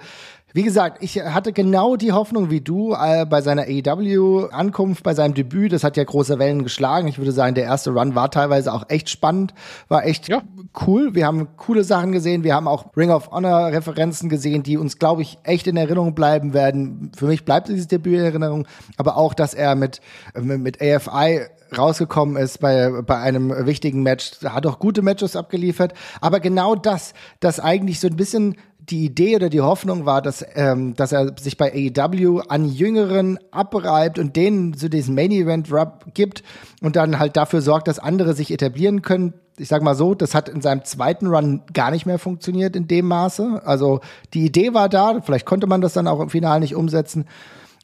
Wie 0.55 0.61
gesagt, 0.61 1.01
ich 1.01 1.19
hatte 1.19 1.51
genau 1.51 1.95
die 1.95 2.11
Hoffnung 2.11 2.51
wie 2.51 2.61
du 2.61 2.94
äh, 2.94 3.25
bei 3.25 3.41
seiner 3.41 3.63
AEW-Ankunft, 3.63 5.01
bei 5.01 5.15
seinem 5.15 5.33
Debüt. 5.33 5.73
Das 5.73 5.83
hat 5.83 5.97
ja 5.97 6.04
große 6.04 6.37
Wellen 6.37 6.61
geschlagen. 6.61 7.07
Ich 7.07 7.18
würde 7.18 7.31
sagen, 7.31 7.56
der 7.56 7.63
erste 7.63 7.89
Run 7.89 8.13
war 8.13 8.30
teilweise 8.30 8.71
auch 8.71 8.85
echt 8.87 9.09
spannend, 9.09 9.56
war 9.87 10.06
echt 10.06 10.28
ja. 10.28 10.44
cool. 10.85 11.16
Wir 11.16 11.25
haben 11.25 11.47
coole 11.57 11.83
Sachen 11.83 12.11
gesehen. 12.11 12.44
Wir 12.44 12.54
haben 12.54 12.68
auch 12.68 12.95
Ring 12.95 13.09
of 13.09 13.31
Honor-Referenzen 13.31 14.30
gesehen, 14.30 14.61
die 14.61 14.78
uns, 14.78 14.99
glaube 14.99 15.23
ich, 15.23 15.39
echt 15.42 15.66
in 15.66 15.75
Erinnerung 15.75 16.13
bleiben 16.13 16.54
werden. 16.54 17.11
Für 17.18 17.25
mich 17.25 17.45
bleibt 17.45 17.69
dieses 17.69 17.87
Debüt 17.87 18.19
in 18.19 18.25
Erinnerung, 18.25 18.68
aber 18.97 19.18
auch, 19.18 19.33
dass 19.33 19.56
er 19.56 19.73
mit, 19.73 20.01
mit 20.39 20.80
AFI 20.80 21.47
rausgekommen 21.73 22.37
ist 22.37 22.59
bei, 22.59 23.01
bei 23.06 23.18
einem 23.18 23.65
wichtigen 23.65 24.03
Match, 24.03 24.44
hat 24.44 24.65
auch 24.65 24.80
gute 24.80 25.01
Matches 25.01 25.35
abgeliefert. 25.35 25.94
Aber 26.21 26.39
genau 26.39 26.75
das, 26.75 27.13
das 27.39 27.59
eigentlich 27.59 27.99
so 27.99 28.07
ein 28.07 28.15
bisschen 28.15 28.56
die 28.89 29.06
Idee 29.06 29.35
oder 29.35 29.49
die 29.49 29.61
Hoffnung 29.61 30.06
war, 30.06 30.21
dass, 30.21 30.45
ähm, 30.56 30.95
dass 30.95 31.11
er 31.11 31.35
sich 31.39 31.57
bei 31.57 31.71
AEW 31.71 32.42
an 32.47 32.65
Jüngeren 32.65 33.39
abreibt 33.51 34.19
und 34.19 34.35
denen 34.35 34.73
so 34.73 34.89
diesen 34.89 35.15
Main 35.15 35.31
Event 35.31 35.71
Rub 35.71 36.06
gibt 36.13 36.44
und 36.81 36.95
dann 36.95 37.19
halt 37.19 37.37
dafür 37.37 37.61
sorgt, 37.61 37.87
dass 37.87 37.99
andere 37.99 38.33
sich 38.33 38.51
etablieren 38.51 39.01
können. 39.01 39.33
Ich 39.57 39.68
sag 39.68 39.83
mal 39.83 39.95
so, 39.95 40.15
das 40.15 40.35
hat 40.35 40.49
in 40.49 40.61
seinem 40.61 40.83
zweiten 40.83 41.27
Run 41.27 41.61
gar 41.73 41.92
nicht 41.92 42.06
mehr 42.06 42.19
funktioniert 42.19 42.75
in 42.75 42.87
dem 42.87 43.07
Maße. 43.07 43.61
Also 43.63 44.01
die 44.33 44.45
Idee 44.45 44.73
war 44.73 44.89
da, 44.89 45.21
vielleicht 45.21 45.45
konnte 45.45 45.68
man 45.68 45.81
das 45.81 45.94
dann 45.94 46.07
auch 46.07 46.19
im 46.19 46.30
Finale 46.30 46.59
nicht 46.59 46.75
umsetzen, 46.75 47.25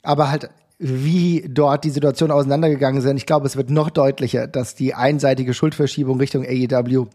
aber 0.04 0.30
halt 0.30 0.50
wie 0.80 1.46
dort 1.48 1.84
die 1.84 1.90
Situationen 1.90 2.36
auseinandergegangen 2.36 3.02
sind. 3.02 3.18
Ich 3.18 3.26
glaube, 3.26 3.46
es 3.46 3.58
wird 3.58 3.70
noch 3.70 3.90
deutlicher, 3.90 4.48
dass 4.48 4.76
die 4.76 4.96
einseitige 4.96 5.54
Schuldverschiebung 5.54 6.18
Richtung 6.18 6.46
AEW 6.46 7.08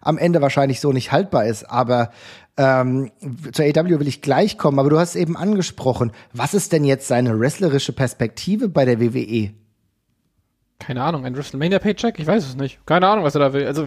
am 0.00 0.18
Ende 0.18 0.42
wahrscheinlich 0.42 0.80
so 0.80 0.92
nicht 0.92 1.12
haltbar 1.12 1.46
ist. 1.46 1.64
Aber 1.70 2.10
ähm, 2.56 3.12
zur 3.52 3.64
AEW 3.64 4.00
will 4.00 4.08
ich 4.08 4.20
gleich 4.20 4.58
kommen, 4.58 4.80
aber 4.80 4.90
du 4.90 4.98
hast 4.98 5.14
eben 5.14 5.36
angesprochen, 5.36 6.10
was 6.32 6.52
ist 6.52 6.72
denn 6.72 6.84
jetzt 6.84 7.06
seine 7.06 7.38
wrestlerische 7.38 7.92
Perspektive 7.92 8.68
bei 8.68 8.84
der 8.84 9.00
WWE? 9.00 9.52
Keine 10.80 11.04
Ahnung, 11.04 11.24
ein 11.24 11.36
WrestleMania-Paycheck? 11.36 12.18
Ich 12.18 12.26
weiß 12.26 12.44
es 12.44 12.56
nicht. 12.56 12.84
Keine 12.86 13.06
Ahnung, 13.06 13.24
was 13.24 13.36
er 13.36 13.40
da 13.40 13.52
will. 13.52 13.64
Also, 13.66 13.86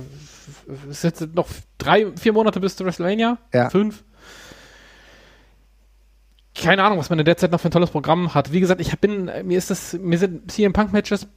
es 0.90 1.02
sind 1.02 1.20
jetzt 1.20 1.36
noch 1.36 1.50
drei, 1.78 2.08
vier 2.16 2.32
Monate 2.32 2.62
bis 2.62 2.78
zu 2.78 2.86
WrestleMania? 2.86 3.38
Ja. 3.54 3.70
Fünf? 3.70 4.06
Keine 6.56 6.84
Ahnung, 6.84 6.98
was 6.98 7.10
man 7.10 7.20
in 7.20 7.26
der 7.26 7.38
Zeit 7.38 7.52
noch 7.52 7.60
für 7.60 7.68
ein 7.68 7.72
tolles 7.72 7.92
Programm 7.92 8.34
hat. 8.34 8.52
Wie 8.52 8.62
gesagt, 8.62 8.82
ich 8.82 8.98
bin, 9.00 9.30
mir 9.44 9.58
ist 9.58 9.70
das, 9.70 9.94
mir 9.94 10.18
sind 10.18 10.52
CM 10.52 10.74
Punk-Matches 10.74 11.28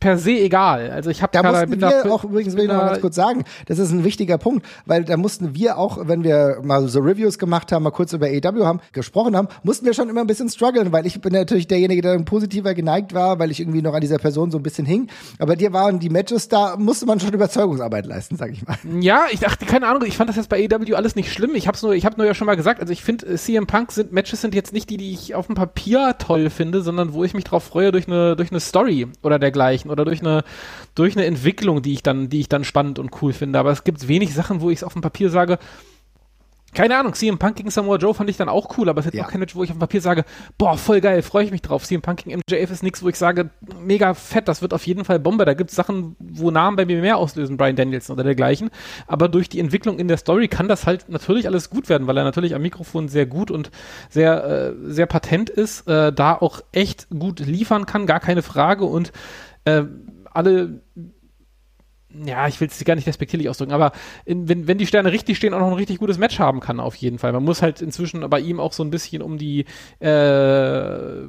per 0.00 0.18
se 0.18 0.32
egal. 0.32 0.90
Also 0.90 1.10
ich 1.10 1.22
habe 1.22 1.30
da 1.32 1.42
mussten 1.42 1.70
wir 1.80 2.02
da, 2.02 2.10
auch 2.10 2.24
übrigens 2.24 2.56
will 2.56 2.64
ich 2.64 2.70
noch 2.70 2.80
ganz 2.80 3.00
kurz 3.00 3.14
sagen, 3.14 3.44
das 3.66 3.78
ist 3.78 3.92
ein 3.92 4.02
wichtiger 4.02 4.38
Punkt, 4.38 4.66
weil 4.86 5.04
da 5.04 5.16
mussten 5.16 5.54
wir 5.54 5.76
auch, 5.78 5.98
wenn 6.08 6.24
wir 6.24 6.58
mal 6.62 6.88
so 6.88 7.00
Reviews 7.00 7.38
gemacht 7.38 7.70
haben, 7.70 7.82
mal 7.82 7.90
kurz 7.90 8.12
über 8.12 8.26
AEW 8.26 8.64
haben 8.64 8.80
gesprochen 8.92 9.36
haben, 9.36 9.48
mussten 9.62 9.84
wir 9.84 9.94
schon 9.94 10.08
immer 10.08 10.22
ein 10.22 10.26
bisschen 10.26 10.48
strugglen, 10.48 10.90
weil 10.92 11.06
ich 11.06 11.20
bin 11.20 11.34
natürlich 11.34 11.68
derjenige, 11.68 12.02
der 12.02 12.18
positiver 12.20 12.74
geneigt 12.74 13.14
war, 13.14 13.38
weil 13.38 13.50
ich 13.50 13.60
irgendwie 13.60 13.82
noch 13.82 13.94
an 13.94 14.00
dieser 14.00 14.18
Person 14.18 14.50
so 14.50 14.58
ein 14.58 14.62
bisschen 14.62 14.86
hing. 14.86 15.08
Aber 15.38 15.54
dir 15.54 15.72
waren 15.72 15.98
die 15.98 16.08
Matches, 16.08 16.48
da 16.48 16.76
musste 16.76 17.06
man 17.06 17.20
schon 17.20 17.32
Überzeugungsarbeit 17.32 18.06
leisten, 18.06 18.36
sag 18.36 18.52
ich 18.52 18.66
mal. 18.66 18.76
Ja, 19.00 19.26
ich 19.30 19.40
dachte, 19.40 19.66
keine 19.66 19.86
Ahnung, 19.86 20.04
ich 20.06 20.16
fand 20.16 20.30
das 20.30 20.36
jetzt 20.36 20.48
bei 20.48 20.66
AEW 20.66 20.94
alles 20.94 21.14
nicht 21.14 21.32
schlimm. 21.32 21.54
Ich 21.54 21.68
hab's 21.68 21.82
nur, 21.82 21.92
ich 21.92 22.06
habe 22.06 22.16
nur 22.16 22.26
ja 22.26 22.34
schon 22.34 22.46
mal 22.46 22.56
gesagt, 22.56 22.80
also 22.80 22.92
ich 22.92 23.02
finde 23.02 23.26
äh, 23.26 23.36
CM 23.36 23.66
Punk 23.66 23.92
sind 23.92 24.12
Matches 24.12 24.40
sind 24.40 24.54
jetzt 24.54 24.72
nicht 24.72 24.88
die, 24.88 24.96
die 24.96 25.12
ich 25.12 25.34
auf 25.34 25.46
dem 25.46 25.54
Papier 25.56 26.16
toll 26.18 26.48
finde, 26.48 26.80
sondern 26.82 27.12
wo 27.12 27.24
ich 27.24 27.34
mich 27.34 27.44
drauf 27.44 27.64
freue 27.64 27.92
durch 27.92 28.06
eine 28.06 28.36
durch 28.36 28.50
eine 28.50 28.60
Story 28.60 29.08
oder 29.22 29.38
dergleichen 29.38 29.89
oder 29.90 30.04
durch 30.04 30.20
eine 30.20 30.44
durch 30.94 31.16
eine 31.16 31.26
Entwicklung, 31.26 31.82
die 31.82 31.92
ich 31.92 32.02
dann, 32.02 32.28
die 32.28 32.40
ich 32.40 32.48
dann 32.48 32.64
spannend 32.64 32.98
und 32.98 33.10
cool 33.22 33.32
finde. 33.32 33.58
Aber 33.58 33.70
es 33.70 33.84
gibt 33.84 34.06
wenig 34.08 34.34
Sachen, 34.34 34.60
wo 34.60 34.70
ich 34.70 34.78
es 34.78 34.84
auf 34.84 34.92
dem 34.92 35.02
Papier 35.02 35.30
sage, 35.30 35.58
keine 36.72 36.96
Ahnung, 36.96 37.14
CM 37.14 37.38
Punk 37.38 37.56
gegen 37.56 37.70
Samoa 37.70 37.96
Joe 37.96 38.14
fand 38.14 38.30
ich 38.30 38.36
dann 38.36 38.48
auch 38.48 38.78
cool, 38.78 38.88
aber 38.88 39.00
es 39.00 39.06
ist 39.06 39.14
ja. 39.14 39.24
auch 39.24 39.28
kein 39.28 39.40
Match, 39.40 39.56
wo 39.56 39.64
ich 39.64 39.70
auf 39.70 39.76
dem 39.76 39.80
Papier 39.80 40.00
sage, 40.00 40.24
boah, 40.56 40.78
voll 40.78 41.00
geil, 41.00 41.20
freue 41.22 41.44
ich 41.44 41.50
mich 41.50 41.62
drauf. 41.62 41.84
CM 41.84 42.00
Punk 42.00 42.22
gegen 42.22 42.38
MJF 42.38 42.70
ist 42.70 42.84
nichts, 42.84 43.02
wo 43.02 43.08
ich 43.08 43.16
sage, 43.16 43.50
mega 43.80 44.14
fett, 44.14 44.46
das 44.46 44.62
wird 44.62 44.72
auf 44.72 44.86
jeden 44.86 45.04
Fall 45.04 45.18
Bombe. 45.18 45.44
Da 45.44 45.54
gibt 45.54 45.70
es 45.70 45.76
Sachen, 45.76 46.14
wo 46.20 46.52
Namen 46.52 46.76
bei 46.76 46.86
mir 46.86 47.00
mehr 47.00 47.16
auslösen, 47.16 47.56
Brian 47.56 47.74
Danielson 47.74 48.14
oder 48.14 48.22
dergleichen. 48.22 48.70
Aber 49.08 49.28
durch 49.28 49.48
die 49.48 49.58
Entwicklung 49.58 49.98
in 49.98 50.06
der 50.06 50.16
Story 50.16 50.46
kann 50.46 50.68
das 50.68 50.86
halt 50.86 51.08
natürlich 51.08 51.48
alles 51.48 51.70
gut 51.70 51.88
werden, 51.88 52.06
weil 52.06 52.16
er 52.16 52.24
natürlich 52.24 52.54
am 52.54 52.62
Mikrofon 52.62 53.08
sehr 53.08 53.26
gut 53.26 53.50
und 53.50 53.72
sehr, 54.08 54.44
äh, 54.44 54.72
sehr 54.92 55.06
patent 55.06 55.50
ist, 55.50 55.88
äh, 55.88 56.12
da 56.12 56.34
auch 56.34 56.60
echt 56.70 57.08
gut 57.10 57.40
liefern 57.40 57.84
kann, 57.86 58.06
gar 58.06 58.20
keine 58.20 58.42
Frage 58.42 58.84
und 58.84 59.12
äh, 59.64 59.84
alle 60.32 60.82
ja, 62.12 62.48
ich 62.48 62.60
will 62.60 62.68
es 62.68 62.84
gar 62.84 62.96
nicht 62.96 63.06
respektierlich 63.06 63.48
ausdrücken, 63.48 63.72
aber 63.72 63.92
in, 64.24 64.48
wenn, 64.48 64.66
wenn 64.66 64.78
die 64.78 64.86
Sterne 64.86 65.12
richtig 65.12 65.36
stehen, 65.36 65.54
auch 65.54 65.60
noch 65.60 65.68
ein 65.68 65.74
richtig 65.74 65.98
gutes 65.98 66.18
Match 66.18 66.38
haben 66.38 66.60
kann, 66.60 66.80
auf 66.80 66.96
jeden 66.96 67.18
Fall. 67.18 67.32
Man 67.32 67.44
muss 67.44 67.62
halt 67.62 67.80
inzwischen 67.80 68.28
bei 68.28 68.40
ihm 68.40 68.58
auch 68.58 68.72
so 68.72 68.82
ein 68.82 68.90
bisschen 68.90 69.22
um 69.22 69.38
die 69.38 69.64
äh, 70.00 71.28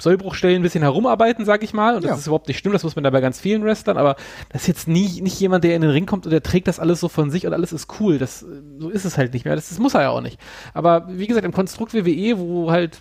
Sollbruchstellen 0.00 0.60
ein 0.60 0.62
bisschen 0.62 0.82
herumarbeiten, 0.82 1.44
sag 1.44 1.62
ich 1.62 1.72
mal. 1.72 1.96
Und 1.96 2.04
das 2.04 2.10
ja. 2.10 2.16
ist 2.16 2.26
überhaupt 2.26 2.48
nicht 2.48 2.58
schlimm, 2.58 2.72
das 2.72 2.82
muss 2.82 2.96
man 2.96 3.04
da 3.04 3.10
bei 3.10 3.20
ganz 3.20 3.40
vielen 3.40 3.64
Wrestlern, 3.64 3.96
aber 3.96 4.16
das 4.50 4.62
ist 4.62 4.68
jetzt 4.68 4.88
nie, 4.88 5.20
nicht 5.20 5.38
jemand, 5.40 5.64
der 5.64 5.74
in 5.74 5.82
den 5.82 5.90
Ring 5.90 6.06
kommt 6.06 6.26
und 6.26 6.32
der 6.32 6.42
trägt 6.42 6.68
das 6.68 6.80
alles 6.80 7.00
so 7.00 7.08
von 7.08 7.30
sich 7.30 7.46
und 7.46 7.52
alles 7.52 7.72
ist 7.72 7.88
cool. 8.00 8.18
Das, 8.18 8.44
so 8.78 8.88
ist 8.88 9.04
es 9.04 9.16
halt 9.18 9.32
nicht 9.32 9.44
mehr. 9.44 9.54
Das, 9.54 9.68
das 9.68 9.78
muss 9.78 9.94
er 9.94 10.02
ja 10.02 10.10
auch 10.10 10.20
nicht. 10.20 10.38
Aber 10.72 11.06
wie 11.08 11.26
gesagt, 11.26 11.44
im 11.44 11.52
Konstrukt 11.52 11.94
WWE, 11.94 12.38
wo 12.38 12.70
halt 12.70 13.00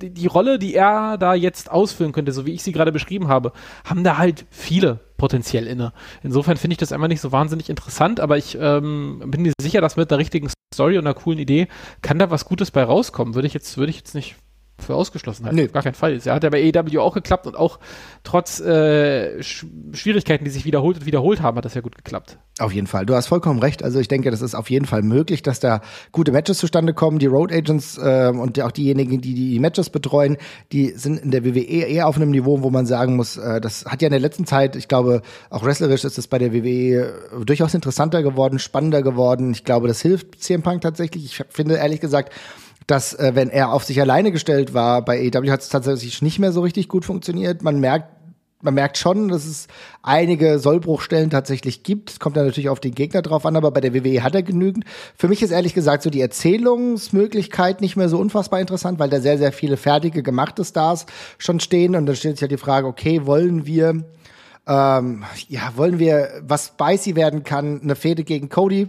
die, 0.00 0.10
die 0.10 0.26
Rolle, 0.26 0.58
die 0.58 0.74
er 0.74 1.18
da 1.18 1.34
jetzt 1.34 1.70
ausfüllen 1.70 2.12
könnte, 2.12 2.32
so 2.32 2.46
wie 2.46 2.52
ich 2.52 2.62
sie 2.62 2.72
gerade 2.72 2.92
beschrieben 2.92 3.28
habe, 3.28 3.52
haben 3.84 4.04
da 4.04 4.18
halt 4.18 4.46
viele 4.50 5.00
potenziell 5.16 5.66
inne. 5.66 5.92
Insofern 6.22 6.56
finde 6.56 6.74
ich 6.74 6.78
das 6.78 6.92
einfach 6.92 7.08
nicht 7.08 7.20
so 7.20 7.32
wahnsinnig 7.32 7.68
interessant, 7.68 8.20
aber 8.20 8.38
ich 8.38 8.56
ähm, 8.58 9.22
bin 9.26 9.42
mir 9.42 9.52
sicher, 9.60 9.80
dass 9.80 9.96
mit 9.96 10.10
der 10.10 10.18
richtigen 10.18 10.48
Story 10.72 10.96
und 10.96 11.06
einer 11.06 11.14
coolen 11.14 11.38
Idee 11.38 11.68
kann 12.02 12.18
da 12.18 12.30
was 12.30 12.44
Gutes 12.44 12.70
bei 12.70 12.84
rauskommen. 12.84 13.34
Würde 13.34 13.48
ich 13.48 13.54
jetzt, 13.54 13.76
würde 13.76 13.90
ich 13.90 13.96
jetzt 13.96 14.14
nicht 14.14 14.36
für 14.78 14.94
ausgeschlossen 14.94 15.44
halten. 15.44 15.56
Nee. 15.56 15.66
Auf 15.66 15.72
gar 15.72 15.82
keinen 15.82 15.94
Fall. 15.94 16.18
Er 16.24 16.34
hat 16.34 16.44
ja 16.44 16.50
bei 16.50 16.72
AEW 16.72 17.00
auch 17.00 17.14
geklappt 17.14 17.46
und 17.46 17.56
auch 17.56 17.78
trotz 18.22 18.60
äh, 18.60 19.42
Sch 19.42 19.66
Schwierigkeiten, 19.92 20.44
die 20.44 20.50
sich 20.50 20.64
wiederholt 20.64 20.98
und 20.98 21.06
wiederholt 21.06 21.42
haben, 21.42 21.56
hat 21.56 21.64
das 21.64 21.74
ja 21.74 21.80
gut 21.80 21.96
geklappt. 21.96 22.38
Auf 22.58 22.72
jeden 22.72 22.86
Fall. 22.86 23.06
Du 23.06 23.14
hast 23.14 23.26
vollkommen 23.26 23.60
recht. 23.60 23.82
Also 23.82 24.00
ich 24.00 24.08
denke, 24.08 24.30
das 24.30 24.42
ist 24.42 24.54
auf 24.54 24.70
jeden 24.70 24.84
Fall 24.84 25.02
möglich, 25.02 25.42
dass 25.42 25.60
da 25.60 25.80
gute 26.12 26.32
Matches 26.32 26.58
zustande 26.58 26.94
kommen. 26.94 27.18
Die 27.18 27.26
Road 27.26 27.52
Agents 27.52 27.98
äh, 27.98 28.32
und 28.34 28.60
auch 28.60 28.72
diejenigen, 28.72 29.20
die 29.20 29.34
die 29.34 29.58
Matches 29.60 29.90
betreuen, 29.90 30.36
die 30.72 30.90
sind 30.90 31.20
in 31.20 31.30
der 31.30 31.44
WWE 31.44 31.60
eher 31.60 32.08
auf 32.08 32.16
einem 32.16 32.30
Niveau, 32.30 32.62
wo 32.62 32.70
man 32.70 32.86
sagen 32.86 33.16
muss, 33.16 33.36
äh, 33.36 33.60
das 33.60 33.84
hat 33.84 34.02
ja 34.02 34.06
in 34.06 34.12
der 34.12 34.20
letzten 34.20 34.46
Zeit, 34.46 34.76
ich 34.76 34.88
glaube, 34.88 35.22
auch 35.50 35.64
wrestlerisch 35.64 36.04
ist 36.04 36.18
es 36.18 36.26
bei 36.26 36.38
der 36.38 36.52
WWE 36.52 37.44
durchaus 37.44 37.74
interessanter 37.74 38.22
geworden, 38.22 38.58
spannender 38.58 39.02
geworden. 39.02 39.52
Ich 39.52 39.64
glaube, 39.64 39.88
das 39.88 40.02
hilft 40.02 40.40
CM 40.40 40.62
Punk 40.62 40.80
tatsächlich. 40.80 41.24
Ich 41.24 41.44
finde 41.50 41.76
ehrlich 41.76 42.00
gesagt, 42.00 42.32
dass 42.88 43.14
äh, 43.14 43.32
wenn 43.34 43.50
er 43.50 43.72
auf 43.72 43.84
sich 43.84 44.00
alleine 44.00 44.32
gestellt 44.32 44.74
war, 44.74 45.04
bei 45.04 45.30
AEW 45.30 45.50
hat 45.50 45.60
es 45.60 45.68
tatsächlich 45.68 46.22
nicht 46.22 46.40
mehr 46.40 46.52
so 46.52 46.62
richtig 46.62 46.88
gut 46.88 47.04
funktioniert. 47.04 47.62
Man 47.62 47.78
merkt, 47.78 48.08
man 48.62 48.74
merkt 48.74 48.96
schon, 48.96 49.28
dass 49.28 49.44
es 49.44 49.68
einige 50.02 50.58
Sollbruchstellen 50.58 51.28
tatsächlich 51.30 51.82
gibt. 51.82 52.10
Es 52.10 52.18
kommt 52.18 52.36
dann 52.36 52.46
natürlich 52.46 52.70
auf 52.70 52.80
den 52.80 52.94
Gegner 52.94 53.20
drauf 53.20 53.44
an, 53.44 53.56
aber 53.56 53.70
bei 53.70 53.82
der 53.82 53.94
WWE 53.94 54.22
hat 54.22 54.34
er 54.34 54.42
genügend. 54.42 54.84
Für 55.14 55.28
mich 55.28 55.42
ist 55.42 55.50
ehrlich 55.50 55.74
gesagt 55.74 56.02
so 56.02 56.08
die 56.10 56.22
Erzählungsmöglichkeit 56.22 57.82
nicht 57.82 57.96
mehr 57.96 58.08
so 58.08 58.18
unfassbar 58.18 58.58
interessant, 58.58 58.98
weil 58.98 59.10
da 59.10 59.20
sehr, 59.20 59.36
sehr 59.36 59.52
viele 59.52 59.76
fertige, 59.76 60.22
gemachte 60.22 60.64
Stars 60.64 61.04
schon 61.36 61.60
stehen. 61.60 61.94
Und 61.94 62.06
dann 62.06 62.16
stellt 62.16 62.36
sich 62.36 62.40
ja 62.40 62.46
halt 62.46 62.52
die 62.52 62.56
Frage, 62.62 62.86
okay, 62.86 63.26
wollen 63.26 63.66
wir, 63.66 64.02
ähm, 64.68 65.24
ja, 65.48 65.72
wollen 65.76 65.98
wir, 65.98 66.42
was 66.42 66.66
spicy 66.66 67.16
werden 67.16 67.42
kann, 67.42 67.80
eine 67.82 67.96
Fehde 67.96 68.22
gegen 68.22 68.48
Cody 68.48 68.88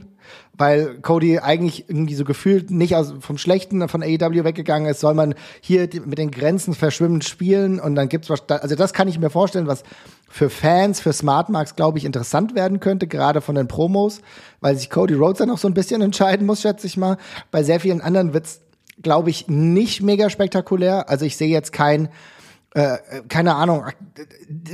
weil 0.59 0.99
Cody 0.99 1.39
eigentlich 1.39 1.89
irgendwie 1.89 2.15
so 2.15 2.25
gefühlt 2.25 2.69
nicht 2.69 2.95
aus, 2.95 3.13
vom 3.21 3.37
Schlechten 3.37 3.87
von 3.87 4.03
AEW 4.03 4.43
weggegangen 4.43 4.89
ist, 4.89 4.99
soll 4.99 5.13
man 5.13 5.33
hier 5.61 5.87
mit 6.05 6.17
den 6.17 6.31
Grenzen 6.31 6.75
verschwimmend 6.75 7.23
spielen 7.23 7.79
und 7.79 7.95
dann 7.95 8.09
gibt's 8.09 8.29
was, 8.29 8.47
also 8.49 8.75
das 8.75 8.93
kann 8.93 9.07
ich 9.07 9.17
mir 9.17 9.29
vorstellen, 9.29 9.67
was 9.67 9.83
für 10.29 10.49
Fans, 10.49 10.99
für 10.99 11.13
Smartmarks, 11.13 11.75
glaube 11.75 11.97
ich, 11.97 12.05
interessant 12.05 12.55
werden 12.55 12.81
könnte, 12.81 13.07
gerade 13.07 13.39
von 13.39 13.55
den 13.55 13.69
Promos, 13.69 14.21
weil 14.59 14.75
sich 14.75 14.89
Cody 14.89 15.13
Rhodes 15.13 15.39
dann 15.39 15.47
noch 15.47 15.57
so 15.57 15.67
ein 15.67 15.73
bisschen 15.73 16.01
entscheiden 16.01 16.45
muss, 16.45 16.61
schätze 16.61 16.87
ich 16.87 16.97
mal. 16.97 17.17
Bei 17.51 17.63
sehr 17.63 17.79
vielen 17.79 18.01
anderen 18.01 18.33
wird's, 18.33 18.61
glaube 19.01 19.29
ich, 19.29 19.47
nicht 19.47 20.03
mega 20.03 20.29
spektakulär. 20.29 21.09
Also 21.09 21.25
ich 21.25 21.37
sehe 21.37 21.47
jetzt 21.47 21.71
kein, 21.71 22.09
äh, 22.75 22.97
keine 23.27 23.55
Ahnung, 23.55 23.85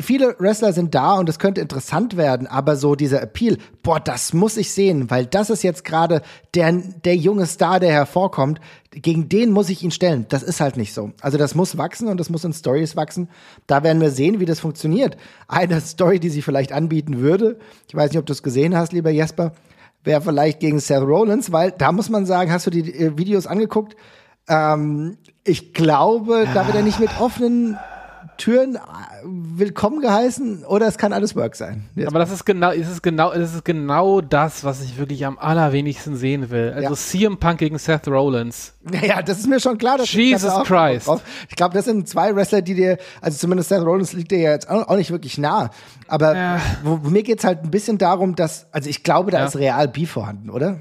viele 0.02 0.36
Wrestler 0.40 0.74
sind 0.74 0.94
da 0.96 1.14
und 1.14 1.30
es 1.30 1.40
könnte 1.40 1.62
interessant 1.62 2.18
werden, 2.18 2.46
aber 2.46 2.76
so 2.76 2.96
dieser 2.96 3.22
Appeal, 3.22 3.58
boah, 3.84 4.02
das 4.02 4.34
muss 4.34 4.58
ich 4.58 4.74
sehen, 4.74 5.10
weil 5.10 5.26
das 5.26 5.50
ist 5.50 5.64
jetzt 5.64 5.86
gerade 5.86 6.22
der, 6.56 6.74
der 6.74 7.16
junge 7.16 7.46
Star, 7.46 7.80
der 7.80 7.94
hervorkommt, 7.94 8.60
gegen 8.92 9.30
den 9.30 9.52
muss 9.52 9.70
ich 9.70 9.82
ihn 9.82 9.92
stellen. 9.92 10.26
Das 10.28 10.44
ist 10.44 10.60
halt 10.60 10.76
nicht 10.76 10.94
so. 10.94 11.12
Also 11.22 11.38
das 11.38 11.56
muss 11.56 11.78
wachsen 11.78 12.10
und 12.10 12.20
das 12.20 12.30
muss 12.30 12.44
in 12.44 12.52
Stories 12.52 12.98
wachsen. 12.98 13.30
Da 13.66 13.84
werden 13.84 14.02
wir 14.02 14.12
sehen, 14.12 14.42
wie 14.42 14.46
das 14.46 14.60
funktioniert. 14.60 15.16
Eine 15.48 15.80
Story, 15.80 16.20
die 16.20 16.30
sie 16.30 16.42
vielleicht 16.42 16.74
anbieten 16.74 17.20
würde, 17.20 17.60
ich 17.88 17.96
weiß 17.96 18.12
nicht, 18.12 18.20
ob 18.20 18.26
du 18.26 18.34
es 18.34 18.44
gesehen 18.44 18.76
hast, 18.76 18.92
lieber 18.92 19.10
Jesper, 19.10 19.54
wäre 20.04 20.22
vielleicht 20.22 20.60
gegen 20.60 20.80
Seth 20.80 21.02
Rollins, 21.02 21.52
weil 21.52 21.72
da 21.72 21.94
muss 21.94 22.10
man 22.10 22.26
sagen, 22.26 22.52
hast 22.52 22.68
du 22.68 22.72
die 22.72 22.94
äh, 22.94 23.18
Videos 23.18 23.48
angeguckt? 23.48 23.96
Ähm, 24.48 25.18
ich 25.46 25.74
glaube, 25.74 26.48
da 26.54 26.66
wird 26.66 26.76
er 26.76 26.84
nicht 26.84 27.00
mit 27.00 27.22
offenen 27.22 27.78
Türen 28.38 28.76
äh, 28.76 28.80
willkommen 29.24 30.02
geheißen 30.02 30.66
oder 30.66 30.88
es 30.88 30.98
kann 30.98 31.14
alles 31.14 31.36
Work 31.36 31.56
sein. 31.56 31.86
Jetzt 31.96 32.08
Aber 32.08 32.20
das 32.20 32.32
ist 32.32 32.46
genau, 32.46 32.72
es 32.72 32.90
ist 32.90 33.02
genau, 33.02 33.32
es 33.32 33.54
ist 33.54 33.64
genau 33.64 34.20
das, 34.20 34.64
was 34.64 34.84
ich 34.84 34.98
wirklich 34.98 35.26
am 35.26 35.38
allerwenigsten 35.38 36.18
sehen 36.18 36.50
will. 36.50 36.74
Also 36.76 36.90
ja. 36.90 36.96
CM 36.96 37.38
Punk 37.38 37.60
gegen 37.60 37.78
Seth 37.78 38.08
Rollins. 38.08 38.74
Naja, 38.84 39.22
das 39.22 39.40
ist 39.40 39.48
mir 39.48 39.60
schon 39.60 39.78
klar. 39.78 40.00
Dass 40.00 40.12
Jesus 40.12 40.52
ich 40.52 40.64
Christ. 40.64 41.10
Ich 41.50 41.56
glaube, 41.56 41.76
das 41.76 41.86
sind 41.86 42.10
zwei 42.10 42.36
Wrestler, 42.36 42.62
die 42.62 42.74
dir, 42.74 42.98
also 43.22 43.38
zumindest 43.38 43.70
Seth 43.70 43.84
Rollins 43.84 44.14
liegt 44.14 44.32
dir 44.32 44.40
ja 44.40 44.52
jetzt 44.52 44.68
auch 44.70 44.98
nicht 44.98 45.12
wirklich 45.12 45.38
nah. 45.38 45.70
Aber 46.08 46.36
ja. 46.36 46.62
wo, 46.84 46.98
mir 47.10 47.24
geht's 47.24 47.44
halt 47.44 47.64
ein 47.64 47.72
bisschen 47.72 47.98
darum, 48.00 48.36
dass, 48.36 48.66
also 48.72 48.90
ich 48.90 49.04
glaube, 49.04 49.32
da 49.32 49.40
ja. 49.40 49.46
ist 49.46 49.56
real 49.56 49.88
Beef 49.88 50.12
vorhanden, 50.12 50.50
oder? 50.50 50.80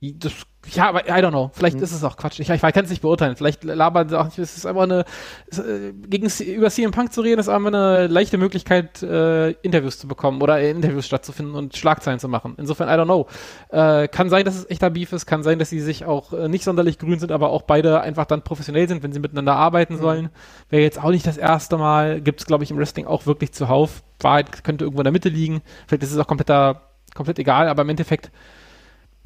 Das 0.00 0.32
ja, 0.70 0.88
aber 0.88 1.08
I 1.08 1.22
don't 1.22 1.30
know. 1.30 1.50
Vielleicht 1.54 1.76
mhm. 1.76 1.82
ist 1.82 1.92
es 1.92 2.04
auch 2.04 2.16
Quatsch. 2.16 2.40
Ich, 2.40 2.50
ich 2.50 2.60
kann 2.60 2.84
es 2.84 2.90
nicht 2.90 3.02
beurteilen. 3.02 3.36
Vielleicht 3.36 3.64
labert 3.64 4.12
auch 4.14 4.24
nicht. 4.24 4.38
Es 4.38 4.56
ist 4.56 4.66
einfach 4.66 4.82
eine. 4.82 5.04
Es, 5.46 5.58
äh, 5.58 5.92
gegen 5.92 6.28
über 6.44 6.70
CM 6.70 6.90
Punk 6.90 7.12
zu 7.12 7.20
reden, 7.20 7.40
ist 7.40 7.48
einfach 7.48 7.68
eine 7.68 8.06
leichte 8.06 8.38
Möglichkeit, 8.38 9.02
äh, 9.02 9.50
Interviews 9.62 9.98
zu 9.98 10.08
bekommen 10.08 10.42
oder 10.42 10.58
äh, 10.58 10.70
Interviews 10.70 11.06
stattzufinden 11.06 11.54
und 11.54 11.76
Schlagzeilen 11.76 12.18
zu 12.18 12.28
machen. 12.28 12.54
Insofern, 12.58 12.88
I 12.88 12.92
don't 12.92 13.04
know. 13.04 13.26
Äh, 13.70 14.08
kann 14.08 14.30
sein, 14.30 14.44
dass 14.44 14.56
es 14.56 14.68
echter 14.70 14.90
Beef 14.90 15.12
ist. 15.12 15.26
Kann 15.26 15.42
sein, 15.42 15.58
dass 15.58 15.70
sie 15.70 15.80
sich 15.80 16.04
auch 16.04 16.32
äh, 16.32 16.48
nicht 16.48 16.64
sonderlich 16.64 16.98
grün 16.98 17.18
sind, 17.18 17.32
aber 17.32 17.50
auch 17.50 17.62
beide 17.62 18.00
einfach 18.00 18.26
dann 18.26 18.42
professionell 18.42 18.88
sind, 18.88 19.02
wenn 19.02 19.12
sie 19.12 19.20
miteinander 19.20 19.56
arbeiten 19.56 19.94
mhm. 19.94 20.00
sollen. 20.00 20.28
Wäre 20.70 20.82
jetzt 20.82 21.02
auch 21.02 21.10
nicht 21.10 21.26
das 21.26 21.36
erste 21.36 21.76
Mal. 21.76 22.20
Gibt 22.20 22.40
es, 22.40 22.46
glaube 22.46 22.64
ich, 22.64 22.70
im 22.70 22.78
Wrestling 22.78 23.06
auch 23.06 23.26
wirklich 23.26 23.52
zuhauf. 23.52 24.02
Wahrheit 24.20 24.64
könnte 24.64 24.84
irgendwo 24.84 25.00
in 25.00 25.04
der 25.04 25.12
Mitte 25.12 25.28
liegen. 25.28 25.62
Vielleicht 25.86 26.02
ist 26.02 26.12
es 26.12 26.18
auch 26.18 26.26
kompletter, 26.26 26.82
komplett 27.14 27.38
egal, 27.38 27.68
aber 27.68 27.82
im 27.82 27.88
Endeffekt 27.88 28.30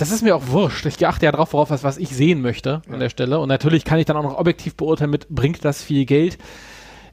das 0.03 0.11
ist 0.11 0.23
mir 0.23 0.35
auch 0.35 0.49
wurscht. 0.49 0.85
Ich 0.87 1.07
achte 1.07 1.27
ja 1.27 1.33
drauf, 1.33 1.53
worauf 1.53 1.71
was, 1.71 1.85
was 1.85 1.97
ich 1.97 2.11
sehen 2.11 2.43
möchte 2.43 2.83
ja. 2.87 2.93
an 2.93 3.01
der 3.01 3.09
Stelle. 3.09 3.39
Und 3.39 3.49
natürlich 3.49 3.85
kann 3.85 3.99
ich 3.99 4.07
dann 4.07 4.17
auch 4.17 4.23
noch 4.23 4.37
objektiv 4.37 4.75
beurteilen 4.75 5.11
mit, 5.11 5.29
bringt 5.29 5.65
das 5.65 5.83
viel 5.83 6.05
Geld? 6.05 6.39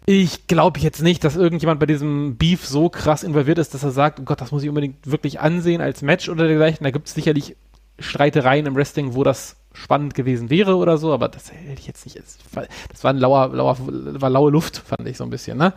Ich 0.05 0.48
glaube 0.48 0.79
jetzt 0.79 1.03
nicht, 1.03 1.24
dass 1.24 1.36
irgendjemand 1.36 1.79
bei 1.79 1.86
diesem 1.86 2.38
Beef 2.38 2.65
so 2.65 2.89
krass 2.89 3.22
involviert 3.22 3.60
ist, 3.60 3.75
dass 3.75 3.84
er 3.84 3.91
sagt, 3.91 4.19
oh 4.19 4.24
Gott, 4.24 4.41
das 4.41 4.51
muss 4.51 4.63
ich 4.63 4.69
unbedingt 4.69 5.05
wirklich 5.05 5.39
ansehen 5.39 5.81
als 5.81 6.01
Match 6.01 6.29
oder 6.29 6.48
dergleichen. 6.48 6.84
Da 6.84 6.89
gibt 6.89 7.08
es 7.08 7.13
sicherlich 7.13 7.55
Streitereien 8.00 8.65
im 8.65 8.75
Wrestling, 8.75 9.13
wo 9.13 9.24
das 9.24 9.58
spannend 9.72 10.15
gewesen 10.15 10.50
wäre 10.50 10.77
oder 10.77 10.98
so, 10.98 11.13
aber 11.13 11.29
das 11.29 11.51
hätte 11.51 11.79
ich 11.79 11.86
jetzt 11.86 12.05
nicht. 12.05 12.17
Das 12.17 13.03
war 13.03 13.13
ein 13.13 13.17
lauer, 13.17 13.50
lauer, 13.50 13.77
war 13.79 14.29
laue 14.31 14.50
Luft, 14.50 14.77
fand 14.77 15.08
ich 15.08 15.17
so 15.17 15.24
ein 15.25 15.29
bisschen, 15.29 15.60
ne? 15.60 15.74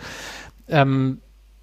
Ähm, 0.69 1.21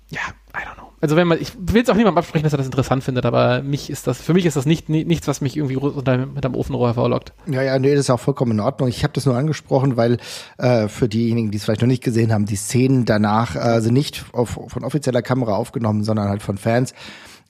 ja, 0.09 0.21
I 0.53 0.63
don't 0.63 0.75
know. 0.75 0.88
Also 1.01 1.15
wenn 1.15 1.27
man, 1.27 1.39
ich 1.41 1.53
will 1.57 1.81
es 1.81 1.89
auch 1.89 1.95
niemandem 1.95 2.17
absprechen, 2.17 2.43
dass 2.43 2.53
er 2.53 2.57
das 2.57 2.65
interessant 2.65 3.03
findet, 3.03 3.25
aber 3.25 3.61
mich 3.61 3.89
ist 3.89 4.07
das, 4.07 4.21
für 4.21 4.33
mich 4.33 4.45
ist 4.45 4.57
das 4.57 4.65
nicht, 4.65 4.89
nichts, 4.89 5.27
was 5.27 5.41
mich 5.41 5.55
irgendwie 5.55 5.77
unter, 5.77 6.17
mit 6.25 6.45
einem 6.45 6.55
Ofenrohr 6.55 6.93
verlockt. 6.93 7.33
Ja, 7.47 7.61
ja, 7.61 7.79
nee, 7.79 7.91
das 7.91 8.01
ist 8.01 8.09
auch 8.09 8.19
vollkommen 8.19 8.51
in 8.51 8.59
Ordnung. 8.59 8.89
Ich 8.89 9.03
habe 9.03 9.13
das 9.13 9.25
nur 9.25 9.35
angesprochen, 9.35 9.97
weil 9.97 10.17
äh, 10.57 10.87
für 10.87 11.07
diejenigen, 11.07 11.51
die 11.51 11.57
es 11.57 11.63
vielleicht 11.63 11.81
noch 11.81 11.87
nicht 11.87 12.03
gesehen 12.03 12.33
haben, 12.33 12.45
die 12.45 12.55
Szenen 12.55 13.05
danach 13.05 13.55
äh, 13.55 13.79
sind 13.81 13.93
nicht 13.93 14.25
auf, 14.33 14.59
von 14.67 14.83
offizieller 14.83 15.21
Kamera 15.21 15.55
aufgenommen, 15.55 16.03
sondern 16.03 16.27
halt 16.27 16.41
von 16.41 16.57
Fans. 16.57 16.93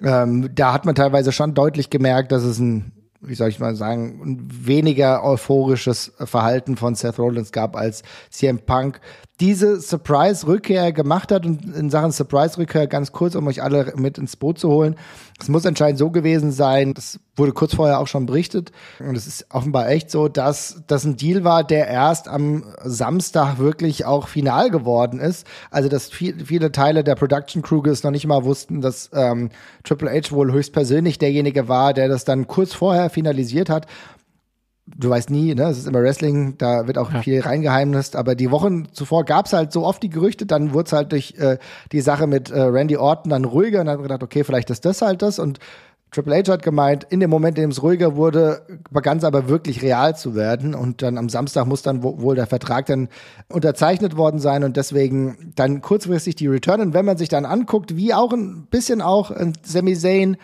Ähm, 0.02 0.50
da 0.54 0.72
hat 0.72 0.86
man 0.86 0.96
teilweise 0.96 1.32
schon 1.32 1.54
deutlich 1.54 1.90
gemerkt, 1.90 2.32
dass 2.32 2.44
es 2.44 2.60
ein 2.60 2.94
wie 3.22 3.36
soll 3.36 3.50
ich 3.50 3.60
mal 3.60 3.76
sagen, 3.76 4.22
ein 4.24 4.48
weniger 4.50 5.24
euphorisches 5.24 6.14
Verhalten 6.20 6.78
von 6.78 6.96
Seth 6.96 7.20
Rollins 7.20 7.52
gab 7.52 7.76
als 7.76 8.04
CM 8.30 8.60
Punk 8.60 9.02
diese 9.40 9.80
Surprise-Rückkehr 9.80 10.92
gemacht 10.92 11.32
hat 11.32 11.46
und 11.46 11.74
in 11.76 11.90
Sachen 11.90 12.12
Surprise-Rückkehr 12.12 12.88
ganz 12.88 13.12
kurz, 13.12 13.36
um 13.36 13.48
euch 13.48 13.64
alle 13.64 13.94
mit 13.96 14.18
ins 14.18 14.36
Boot 14.36 14.60
zu 14.60 14.70
holen. 14.70 14.96
Es 15.40 15.48
muss 15.48 15.66
anscheinend 15.66 15.98
so 15.98 16.10
gewesen 16.12 16.52
sein, 16.52 16.94
das 16.94 17.20
wurde 17.38 17.54
kurz 17.54 17.74
vorher 17.74 18.00
auch 18.00 18.08
schon 18.08 18.26
berichtet 18.26 18.74
und 19.00 19.16
es 19.16 19.26
ist 19.26 19.46
offenbar 19.50 19.88
echt 19.88 20.12
so, 20.12 20.28
dass 20.28 20.84
das 20.88 21.06
ein 21.06 21.16
Deal 21.16 21.46
war, 21.46 21.64
der 21.64 21.88
erst 21.88 22.28
am 22.28 22.66
Samstag 22.84 23.58
wirklich 23.60 24.06
auch 24.06 24.28
final 24.28 24.70
geworden 24.70 25.20
ist. 25.20 25.48
Also 25.72 25.88
dass 25.88 26.10
viel, 26.10 26.46
viele 26.46 26.74
Teile 26.74 27.06
der 27.06 27.16
Production 27.16 27.62
Crew 27.62 27.82
es 27.86 28.04
noch 28.04 28.12
nicht 28.12 28.28
mal 28.28 28.44
wussten, 28.44 28.82
dass 28.82 29.10
ähm, 29.14 29.50
Triple 29.86 30.12
H 30.12 30.32
wohl 30.32 30.52
höchstpersönlich 30.52 31.18
derjenige 31.18 31.70
war, 31.70 31.94
der 31.94 32.10
das 32.10 32.26
dann 32.26 32.48
kurz 32.48 32.74
vorher 32.74 33.10
finalisiert 33.10 33.70
hat 33.70 33.88
du 34.98 35.10
weißt 35.10 35.30
nie, 35.30 35.56
ne, 35.56 35.64
es 35.64 35.78
ist 35.78 35.88
immer 35.88 36.02
Wrestling, 36.02 36.58
da 36.58 36.88
wird 36.88 36.98
auch 36.98 37.12
ja. 37.12 37.22
viel 37.22 37.42
reingeheimnist, 37.42 38.16
aber 38.16 38.36
die 38.36 38.52
Wochen 38.52 38.88
zuvor 38.92 39.26
gab's 39.26 39.54
halt 39.54 39.72
so 39.72 39.86
oft 39.86 40.02
die 40.04 40.10
Gerüchte, 40.10 40.46
dann 40.46 40.74
wurde 40.74 40.88
es 40.88 40.94
halt 40.94 41.12
durch 41.12 41.36
äh, 41.38 41.58
die 41.92 42.02
Sache 42.02 42.28
mit 42.28 42.50
äh, 42.50 42.60
Randy 42.62 42.98
Orton 42.98 43.30
dann 43.30 43.46
ruhiger 43.46 43.80
und 43.80 43.86
dann 43.86 43.94
hat 43.94 44.00
man 44.00 44.08
gedacht, 44.08 44.24
okay, 44.24 44.44
vielleicht 44.44 44.70
ist 44.70 44.86
das 44.86 45.02
halt 45.02 45.22
das 45.22 45.40
und 45.40 45.60
Triple 46.12 46.38
H 46.38 46.52
hat 46.52 46.64
gemeint, 46.64 47.06
in 47.10 47.20
dem 47.20 47.30
Moment, 47.30 47.58
in 47.58 47.66
dem 47.66 47.70
es 47.70 47.84
ruhiger 47.84 48.16
wurde, 48.16 48.64
begann 48.90 49.20
es 49.20 49.24
aber 49.24 49.48
wirklich 49.48 49.84
real 49.84 50.16
zu 50.16 50.34
werden. 50.34 50.74
Und 50.74 51.04
dann 51.04 51.20
am 51.20 51.30
Samstag 51.30 51.68
muss 51.68 51.84
dann 51.84 52.02
wohl 52.02 52.36
der 52.36 52.48
Vertrag 52.48 52.88
dann 52.88 53.10
unterzeichnet 53.48 54.18
worden 54.18 54.40
sein 54.40 54.64
und 54.64 54.76
deswegen 54.76 55.54
dann 55.56 55.82
kurzfristig 55.82 56.36
die 56.36 56.48
Return. 56.48 56.82
Und 56.82 56.94
wenn 56.96 57.06
man 57.06 57.18
sich 57.18 57.30
dann 57.30 57.46
anguckt, 57.46 57.96
wie 57.96 58.16
auch 58.16 58.34
ein 58.34 58.66
bisschen 58.72 59.04
auch 59.04 59.30
ein 59.30 59.54
Sami 59.62 59.96
Zayn 59.96 60.38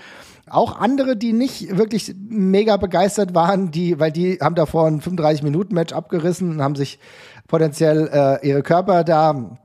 auch 0.49 0.79
andere, 0.79 1.15
die 1.15 1.33
nicht 1.33 1.77
wirklich 1.77 2.13
mega 2.29 2.77
begeistert 2.77 3.33
waren, 3.33 3.71
die, 3.71 3.99
weil 3.99 4.11
die 4.11 4.37
haben 4.41 4.55
davor 4.55 4.87
ein 4.87 5.01
35-Minuten-Match 5.01 5.93
abgerissen 5.93 6.51
und 6.51 6.61
haben 6.61 6.75
sich 6.75 6.99
potenziell 7.47 8.09
äh, 8.11 8.47
ihre 8.47 8.63
Körper 8.63 9.03
da 9.03 9.57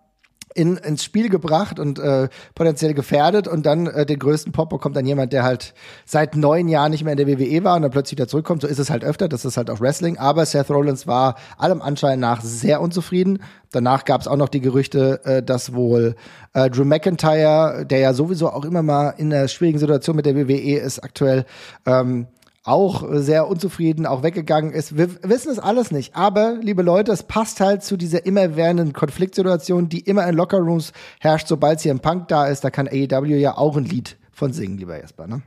in, 0.55 0.77
ins 0.77 1.05
Spiel 1.05 1.29
gebracht 1.29 1.79
und 1.79 1.99
äh, 1.99 2.29
potenziell 2.55 2.95
gefährdet 2.95 3.47
und 3.47 3.67
dann 3.67 3.87
äh, 3.87 4.05
den 4.05 4.19
größten 4.19 4.53
Pop 4.53 4.71
bekommt 4.71 4.97
dann 4.97 5.07
jemand, 5.07 5.33
der 5.33 5.45
halt 5.45 5.75
seit 6.05 6.37
neun 6.37 6.69
Jahren 6.69 6.91
nicht 6.91 7.05
mehr 7.05 7.13
in 7.13 7.25
der 7.25 7.27
WWE 7.27 7.63
war 7.65 7.77
und 7.77 7.83
dann 7.83 7.91
plötzlich 7.91 8.19
wieder 8.19 8.29
zurückkommt. 8.29 8.63
So 8.63 8.69
ist 8.69 8.79
es 8.79 8.91
halt 8.91 9.05
öfter, 9.05 9.29
das 9.29 9.45
ist 9.45 9.57
halt 9.57 9.71
auch 9.71 9.81
Wrestling. 9.81 10.19
Aber 10.19 10.45
Seth 10.45 10.71
Rollins 10.71 11.07
war 11.07 11.37
allem 11.57 11.81
Anschein 11.81 12.19
nach 12.19 12.41
sehr 12.43 12.81
unzufrieden. 12.81 13.43
Danach 13.71 14.05
gab 14.05 14.21
es 14.21 14.27
auch 14.27 14.37
noch 14.37 14.49
die 14.49 14.61
Gerüchte, 14.61 15.21
äh, 15.25 15.43
dass 15.43 15.75
wohl 15.75 16.17
äh, 16.53 16.69
Drew 16.69 16.85
McIntyre, 16.85 17.87
der 17.87 17.99
ja 18.01 18.13
sowieso 18.13 18.51
auch 18.51 18.65
immer 18.65 18.83
mal 18.83 19.11
in 19.17 19.33
einer 19.33 19.47
schwierigen 19.47 19.79
Situation 19.79 20.17
mit 20.17 20.27
der 20.27 20.37
WWE 20.37 20.79
ist 20.79 20.99
aktuell, 21.05 21.45
ähm, 21.87 22.27
auch 22.63 23.05
sehr 23.13 23.49
unzufrieden, 23.49 24.07
auch 24.07 24.23
weggegangen 24.23 24.73
ist. 24.73 24.97
Wir 24.97 25.09
wissen 25.23 25.51
es 25.51 25.59
alles 25.59 25.91
nicht. 25.91 26.15
Aber, 26.15 26.59
liebe 26.61 26.83
Leute, 26.83 27.13
es 27.13 27.23
passt 27.23 27.61
halt 27.61 27.83
zu 27.83 27.97
dieser 27.97 28.27
immerwährenden 28.27 28.93
Konfliktsituation, 28.93 29.89
die 29.89 30.01
immer 30.01 30.29
in 30.29 30.35
Lockerrooms 30.35 30.93
herrscht, 31.21 31.49
sobald 31.49 31.81
hier 31.81 31.93
ein 31.93 32.01
Punk 32.01 32.29
da 32.29 32.47
ist. 32.47 32.63
Da 32.63 32.71
kann 32.71 32.89
AEW 32.89 33.37
ja 33.37 33.57
auch 33.57 33.77
ein 33.77 33.85
Lied 33.85 34.19
von 34.33 34.53
singen, 34.53 34.79
lieber 34.79 34.99
Jesper, 34.99 35.27
ne? 35.27 35.43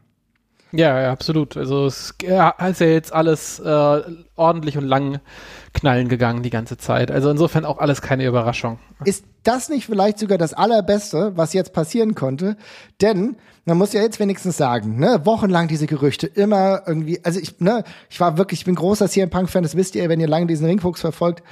Ja, 0.75 0.99
ja, 0.99 1.11
absolut. 1.11 1.55
Also 1.55 1.85
es 1.85 2.15
ja, 2.23 2.49
ist 2.49 2.81
ja 2.81 2.87
jetzt 2.87 3.13
alles 3.13 3.59
äh, 3.59 4.01
ordentlich 4.35 4.75
und 4.75 4.85
lang 4.85 5.19
knallen 5.73 6.09
gegangen 6.09 6.41
die 6.41 6.49
ganze 6.49 6.77
Zeit. 6.77 7.11
Also 7.11 7.29
insofern 7.29 7.63
auch 7.63 7.77
alles 7.77 8.01
keine 8.01 8.25
Überraschung. 8.25 8.79
Ist 9.05 9.23
das 9.43 9.69
nicht 9.69 9.85
vielleicht 9.85 10.17
sogar 10.17 10.39
das 10.39 10.53
Allerbeste, 10.53 11.33
was 11.35 11.53
jetzt 11.53 11.73
passieren 11.73 12.15
konnte? 12.15 12.57
Denn 13.01 13.35
man 13.65 13.77
muss 13.77 13.93
ja 13.93 14.01
jetzt 14.01 14.19
wenigstens 14.19 14.57
sagen, 14.57 14.97
ne, 14.97 15.21
wochenlang 15.25 15.67
diese 15.67 15.85
Gerüchte 15.85 16.25
immer 16.25 16.81
irgendwie, 16.87 17.23
also 17.23 17.39
ich, 17.39 17.59
ne, 17.59 17.83
ich 18.09 18.19
war 18.19 18.37
wirklich, 18.37 18.61
ich 18.61 18.65
bin 18.65 18.75
großer 18.75 19.07
CM 19.07 19.29
Punk 19.29 19.51
Fan, 19.51 19.63
das 19.63 19.77
wisst 19.77 19.95
ihr, 19.95 20.09
wenn 20.09 20.19
ihr 20.19 20.27
lange 20.27 20.47
diesen 20.47 20.65
Ringfuchs 20.65 21.01
verfolgt 21.01 21.43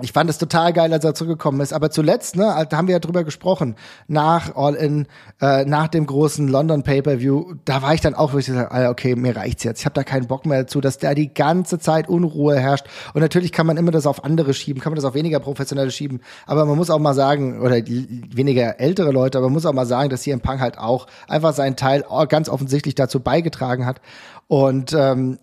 ich 0.00 0.12
fand 0.12 0.30
es 0.30 0.38
total 0.38 0.72
geil, 0.72 0.92
als 0.92 1.04
er 1.04 1.14
zurückgekommen 1.14 1.60
ist. 1.60 1.72
Aber 1.72 1.90
zuletzt, 1.90 2.36
ne, 2.36 2.66
da 2.68 2.76
haben 2.76 2.86
wir 2.86 2.92
ja 2.92 3.00
drüber 3.00 3.24
gesprochen, 3.24 3.74
nach 4.06 4.54
All 4.56 4.74
In, 4.74 5.06
äh, 5.40 5.64
nach 5.64 5.88
dem 5.88 6.06
großen 6.06 6.46
London 6.46 6.84
Pay-Per-View, 6.84 7.54
da 7.64 7.82
war 7.82 7.94
ich 7.94 8.00
dann 8.00 8.14
auch, 8.14 8.32
wo 8.32 8.38
ich 8.38 8.46
gesagt 8.46 8.72
ah, 8.72 8.90
okay, 8.90 9.16
mir 9.16 9.36
reicht's 9.36 9.64
jetzt. 9.64 9.80
Ich 9.80 9.84
habe 9.86 9.94
da 9.94 10.04
keinen 10.04 10.26
Bock 10.26 10.46
mehr 10.46 10.62
dazu, 10.62 10.80
dass 10.80 10.98
da 10.98 11.14
die 11.14 11.34
ganze 11.34 11.78
Zeit 11.78 12.08
Unruhe 12.08 12.58
herrscht. 12.58 12.86
Und 13.12 13.22
natürlich 13.22 13.52
kann 13.52 13.66
man 13.66 13.76
immer 13.76 13.90
das 13.90 14.06
auf 14.06 14.24
andere 14.24 14.54
schieben, 14.54 14.80
kann 14.80 14.92
man 14.92 14.96
das 14.96 15.04
auf 15.04 15.14
weniger 15.14 15.40
professionelle 15.40 15.90
schieben. 15.90 16.20
Aber 16.46 16.64
man 16.64 16.76
muss 16.76 16.90
auch 16.90 16.98
mal 16.98 17.14
sagen, 17.14 17.60
oder 17.60 17.76
weniger 17.76 18.78
ältere 18.78 19.10
Leute, 19.10 19.38
aber 19.38 19.48
man 19.48 19.54
muss 19.54 19.66
auch 19.66 19.72
mal 19.72 19.86
sagen, 19.86 20.10
dass 20.10 20.28
im 20.32 20.40
Punk 20.40 20.60
halt 20.60 20.78
auch 20.78 21.06
einfach 21.26 21.54
seinen 21.54 21.76
Teil 21.76 22.04
ganz 22.28 22.48
offensichtlich 22.48 22.94
dazu 22.94 23.20
beigetragen 23.20 23.86
hat. 23.86 24.00
Und 24.48 24.94
ähm, 24.94 25.38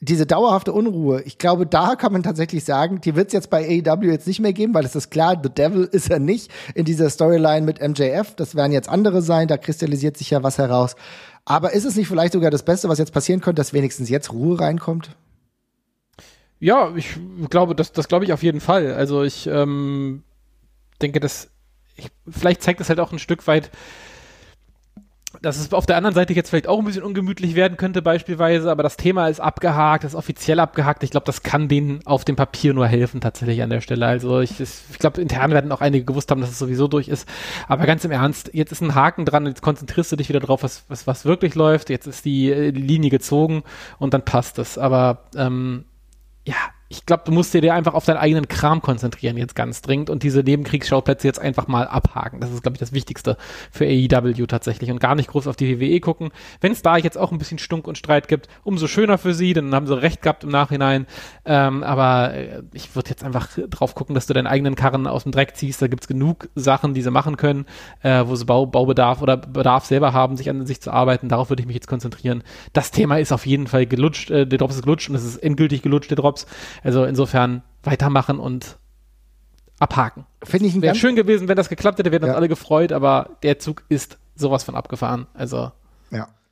diese 0.00 0.26
dauerhafte 0.26 0.72
Unruhe, 0.72 1.22
ich 1.22 1.38
glaube, 1.38 1.64
da 1.64 1.94
kann 1.94 2.12
man 2.12 2.24
tatsächlich 2.24 2.64
sagen, 2.64 3.00
die 3.00 3.14
wird 3.14 3.28
es 3.28 3.32
jetzt 3.32 3.50
bei 3.50 3.64
AEW 3.64 4.10
jetzt 4.10 4.26
nicht 4.26 4.40
mehr 4.40 4.52
geben, 4.52 4.74
weil 4.74 4.84
es 4.84 4.96
ist 4.96 5.10
klar, 5.10 5.40
The 5.40 5.48
Devil 5.48 5.88
ist 5.92 6.10
er 6.10 6.18
nicht 6.18 6.50
in 6.74 6.84
dieser 6.84 7.08
Storyline 7.08 7.64
mit 7.64 7.80
MJF. 7.80 8.34
Das 8.34 8.56
werden 8.56 8.72
jetzt 8.72 8.88
andere 8.88 9.22
sein, 9.22 9.46
da 9.46 9.56
kristallisiert 9.58 10.16
sich 10.16 10.30
ja 10.30 10.42
was 10.42 10.58
heraus. 10.58 10.96
Aber 11.44 11.72
ist 11.72 11.84
es 11.84 11.94
nicht 11.94 12.08
vielleicht 12.08 12.32
sogar 12.32 12.50
das 12.50 12.64
Beste, 12.64 12.88
was 12.88 12.98
jetzt 12.98 13.12
passieren 13.12 13.40
könnte, 13.40 13.60
dass 13.60 13.72
wenigstens 13.72 14.08
jetzt 14.08 14.32
Ruhe 14.32 14.58
reinkommt? 14.58 15.16
Ja, 16.58 16.92
ich 16.96 17.16
glaube, 17.50 17.76
das, 17.76 17.92
das 17.92 18.08
glaube 18.08 18.24
ich 18.24 18.32
auf 18.32 18.42
jeden 18.42 18.60
Fall. 18.60 18.92
Also 18.92 19.22
ich 19.22 19.46
ähm, 19.46 20.24
denke, 21.00 21.20
dass 21.20 21.48
ich, 21.96 22.10
vielleicht 22.28 22.62
zeigt 22.62 22.80
es 22.80 22.88
halt 22.88 22.98
auch 22.98 23.12
ein 23.12 23.20
Stück 23.20 23.46
weit, 23.46 23.70
dass 25.42 25.58
es 25.58 25.72
auf 25.72 25.86
der 25.86 25.96
anderen 25.96 26.14
Seite 26.14 26.32
jetzt 26.32 26.50
vielleicht 26.50 26.66
auch 26.66 26.78
ein 26.78 26.84
bisschen 26.84 27.02
ungemütlich 27.02 27.54
werden 27.54 27.76
könnte 27.76 28.02
beispielsweise, 28.02 28.70
aber 28.70 28.82
das 28.82 28.96
Thema 28.96 29.28
ist 29.28 29.40
abgehakt, 29.40 30.04
ist 30.04 30.14
offiziell 30.14 30.60
abgehakt. 30.60 31.02
Ich 31.02 31.10
glaube, 31.10 31.26
das 31.26 31.42
kann 31.42 31.68
denen 31.68 32.00
auf 32.04 32.24
dem 32.24 32.36
Papier 32.36 32.74
nur 32.74 32.86
helfen 32.86 33.20
tatsächlich 33.20 33.62
an 33.62 33.70
der 33.70 33.80
Stelle. 33.80 34.06
Also 34.06 34.40
ich, 34.40 34.60
ich 34.60 34.98
glaube, 34.98 35.20
intern 35.20 35.50
werden 35.52 35.70
auch 35.72 35.80
einige 35.80 36.04
gewusst 36.04 36.30
haben, 36.30 36.40
dass 36.40 36.50
es 36.50 36.58
sowieso 36.58 36.88
durch 36.88 37.08
ist. 37.08 37.28
Aber 37.68 37.86
ganz 37.86 38.04
im 38.04 38.10
Ernst, 38.10 38.50
jetzt 38.52 38.72
ist 38.72 38.80
ein 38.80 38.94
Haken 38.94 39.24
dran, 39.24 39.46
jetzt 39.46 39.62
konzentrierst 39.62 40.12
du 40.12 40.16
dich 40.16 40.28
wieder 40.28 40.40
drauf, 40.40 40.62
was, 40.62 40.84
was, 40.88 41.06
was 41.06 41.24
wirklich 41.24 41.54
läuft. 41.54 41.90
Jetzt 41.90 42.06
ist 42.06 42.24
die 42.24 42.50
Linie 42.50 43.10
gezogen 43.10 43.62
und 43.98 44.14
dann 44.14 44.24
passt 44.24 44.58
es. 44.58 44.78
Aber 44.78 45.24
ähm, 45.36 45.84
ja, 46.44 46.56
ich 46.90 47.04
glaube, 47.04 47.24
du 47.26 47.32
musst 47.32 47.52
dir 47.52 47.74
einfach 47.74 47.92
auf 47.92 48.06
deinen 48.06 48.16
eigenen 48.16 48.48
Kram 48.48 48.80
konzentrieren 48.80 49.36
jetzt 49.36 49.54
ganz 49.54 49.82
dringend 49.82 50.08
und 50.08 50.22
diese 50.22 50.40
Nebenkriegsschauplätze 50.40 51.26
jetzt 51.26 51.38
einfach 51.38 51.68
mal 51.68 51.86
abhaken. 51.86 52.40
Das 52.40 52.50
ist, 52.50 52.62
glaube 52.62 52.76
ich, 52.76 52.80
das 52.80 52.92
Wichtigste 52.92 53.36
für 53.70 53.84
AEW 53.84 54.46
tatsächlich 54.46 54.90
und 54.90 54.98
gar 54.98 55.14
nicht 55.14 55.28
groß 55.28 55.48
auf 55.48 55.56
die 55.56 55.80
WWE 55.80 56.00
gucken. 56.00 56.30
Wenn 56.62 56.72
es 56.72 56.80
da 56.80 56.96
jetzt 56.96 57.18
auch 57.18 57.30
ein 57.30 57.36
bisschen 57.36 57.58
Stunk 57.58 57.86
und 57.86 57.98
Streit 57.98 58.26
gibt, 58.26 58.48
umso 58.64 58.86
schöner 58.86 59.18
für 59.18 59.34
sie, 59.34 59.52
dann 59.52 59.74
haben 59.74 59.86
sie 59.86 60.00
recht 60.00 60.22
gehabt 60.22 60.44
im 60.44 60.50
Nachhinein. 60.50 61.06
Ähm, 61.44 61.82
aber 61.82 62.32
äh, 62.32 62.62
ich 62.72 62.96
würde 62.96 63.10
jetzt 63.10 63.22
einfach 63.22 63.48
drauf 63.68 63.94
gucken, 63.94 64.14
dass 64.14 64.26
du 64.26 64.32
deinen 64.32 64.46
eigenen 64.46 64.74
Karren 64.74 65.06
aus 65.06 65.24
dem 65.24 65.32
Dreck 65.32 65.56
ziehst. 65.56 65.82
Da 65.82 65.88
gibt's 65.88 66.08
genug 66.08 66.48
Sachen, 66.54 66.94
die 66.94 67.02
sie 67.02 67.10
machen 67.10 67.36
können, 67.36 67.66
äh, 68.02 68.24
wo 68.26 68.34
sie 68.34 68.46
Bau, 68.46 68.64
Baubedarf 68.64 69.20
oder 69.20 69.36
Bedarf 69.36 69.84
selber 69.84 70.14
haben, 70.14 70.38
sich 70.38 70.48
an 70.48 70.64
sich 70.64 70.80
zu 70.80 70.90
arbeiten. 70.90 71.28
Darauf 71.28 71.50
würde 71.50 71.60
ich 71.60 71.66
mich 71.66 71.76
jetzt 71.76 71.88
konzentrieren. 71.88 72.42
Das 72.72 72.92
Thema 72.92 73.18
ist 73.18 73.32
auf 73.32 73.44
jeden 73.44 73.66
Fall 73.66 73.84
gelutscht. 73.84 74.30
Äh, 74.30 74.46
der 74.46 74.58
Drops 74.58 74.76
ist 74.76 74.82
gelutscht 74.84 75.10
und 75.10 75.16
es 75.16 75.24
ist 75.24 75.36
endgültig 75.36 75.82
gelutscht, 75.82 76.10
der 76.10 76.16
Drops. 76.16 76.46
Also 76.82 77.04
insofern 77.04 77.62
weitermachen 77.82 78.38
und 78.38 78.78
abhaken. 79.78 80.26
Finde 80.42 80.66
ich 80.66 80.80
Wäre 80.80 80.94
schön 80.94 81.16
gewesen, 81.16 81.48
wenn 81.48 81.56
das 81.56 81.68
geklappt 81.68 81.98
hätte, 81.98 82.10
wir 82.10 82.16
hätten 82.16 82.26
ja. 82.26 82.32
uns 82.32 82.36
alle 82.36 82.48
gefreut, 82.48 82.92
aber 82.92 83.36
der 83.42 83.58
Zug 83.58 83.84
ist 83.88 84.18
sowas 84.34 84.64
von 84.64 84.74
abgefahren. 84.74 85.26
Also. 85.34 85.72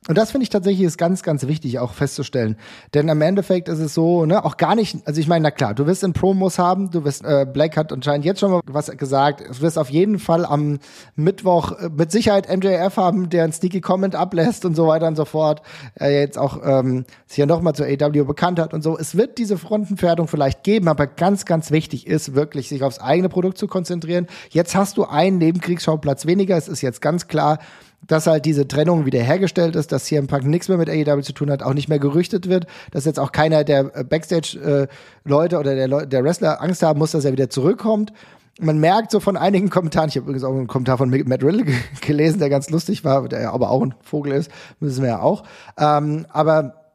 Und 0.07 0.17
das 0.17 0.31
finde 0.31 0.43
ich 0.43 0.49
tatsächlich 0.49 0.85
ist 0.85 0.97
ganz, 0.97 1.21
ganz 1.21 1.47
wichtig 1.47 1.79
auch 1.79 1.93
festzustellen. 1.93 2.55
Denn 2.93 3.09
im 3.09 3.21
Endeffekt 3.21 3.67
ist 3.67 3.79
es 3.79 3.93
so, 3.93 4.25
ne, 4.25 4.45
auch 4.45 4.55
gar 4.55 4.75
nicht, 4.75 5.05
also 5.05 5.19
ich 5.19 5.27
meine, 5.27 5.43
na 5.43 5.51
klar, 5.51 5.73
du 5.73 5.85
wirst 5.85 6.03
in 6.03 6.13
Promos 6.13 6.59
haben, 6.59 6.91
du 6.91 7.03
wirst, 7.03 7.25
äh, 7.25 7.45
Black 7.51 7.75
hat 7.75 7.91
anscheinend 7.91 8.23
jetzt 8.23 8.39
schon 8.39 8.51
mal 8.51 8.61
was 8.65 8.89
gesagt, 8.91 9.41
du 9.41 9.61
wirst 9.61 9.77
auf 9.77 9.89
jeden 9.89 10.17
Fall 10.17 10.45
am 10.45 10.79
Mittwoch 11.15 11.73
äh, 11.73 11.89
mit 11.89 12.11
Sicherheit 12.11 12.47
MJF 12.47 12.95
haben, 12.95 13.29
der 13.29 13.43
einen 13.43 13.51
sneaky 13.51 13.81
Comment 13.81 14.15
ablässt 14.15 14.63
und 14.63 14.75
so 14.75 14.87
weiter 14.87 15.07
und 15.07 15.17
so 15.17 15.25
fort, 15.25 15.61
er 15.95 16.11
jetzt 16.11 16.37
auch 16.37 16.61
ähm, 16.63 17.03
sich 17.25 17.39
ja 17.39 17.45
nochmal 17.45 17.75
zur 17.75 17.87
AW 17.87 18.23
bekannt 18.23 18.59
hat 18.59 18.73
und 18.73 18.83
so. 18.83 18.97
Es 18.97 19.17
wird 19.17 19.37
diese 19.37 19.57
Frontenpferdung 19.57 20.29
vielleicht 20.29 20.63
geben, 20.63 20.87
aber 20.87 21.07
ganz, 21.07 21.43
ganz 21.43 21.69
wichtig 21.69 22.07
ist 22.07 22.33
wirklich, 22.33 22.69
sich 22.69 22.81
aufs 22.81 22.99
eigene 22.99 23.27
Produkt 23.27 23.57
zu 23.57 23.67
konzentrieren. 23.67 24.27
Jetzt 24.51 24.73
hast 24.73 24.95
du 24.95 25.03
einen 25.03 25.37
Nebenkriegsschauplatz 25.37 26.25
weniger, 26.25 26.55
es 26.55 26.69
ist 26.69 26.81
jetzt 26.81 27.01
ganz 27.01 27.27
klar, 27.27 27.59
dass 28.05 28.27
halt 28.27 28.45
diese 28.45 28.67
Trennung 28.67 29.05
wiederhergestellt 29.05 29.75
ist, 29.75 29.91
dass 29.91 30.05
CM 30.05 30.27
Punk 30.27 30.45
nichts 30.45 30.69
mehr 30.69 30.77
mit 30.77 30.89
AEW 30.89 31.21
zu 31.21 31.33
tun 31.33 31.49
hat, 31.49 31.63
auch 31.63 31.73
nicht 31.73 31.89
mehr 31.89 31.99
gerüchtet 31.99 32.47
wird, 32.47 32.67
dass 32.91 33.05
jetzt 33.05 33.19
auch 33.19 33.31
keiner 33.31 33.63
der 33.63 33.91
äh, 33.95 34.03
Backstage-Leute 34.03 35.55
äh, 35.55 35.59
oder 35.59 35.75
der, 35.75 35.87
Le 35.87 36.07
der 36.07 36.23
Wrestler 36.23 36.61
Angst 36.61 36.83
haben 36.83 36.99
muss, 36.99 37.11
dass 37.11 37.25
er 37.25 37.31
wieder 37.31 37.49
zurückkommt. 37.49 38.13
man 38.59 38.79
merkt 38.79 39.11
so 39.11 39.19
von 39.19 39.35
einigen 39.35 39.69
Kommentaren, 39.69 40.09
ich 40.09 40.15
habe 40.15 40.25
übrigens 40.25 40.43
auch 40.43 40.51
einen 40.51 40.67
Kommentar 40.67 40.97
von 40.97 41.09
Matt 41.09 41.43
Riddle 41.43 41.65
gelesen, 42.01 42.39
der 42.39 42.49
ganz 42.49 42.69
lustig 42.69 43.03
war, 43.03 43.27
der 43.27 43.41
ja 43.41 43.51
aber 43.51 43.69
auch 43.69 43.81
ein 43.81 43.95
Vogel 44.01 44.33
ist, 44.33 44.51
müssen 44.79 45.01
wir 45.01 45.09
ja 45.09 45.19
auch. 45.19 45.43
Ähm, 45.77 46.25
aber 46.29 46.86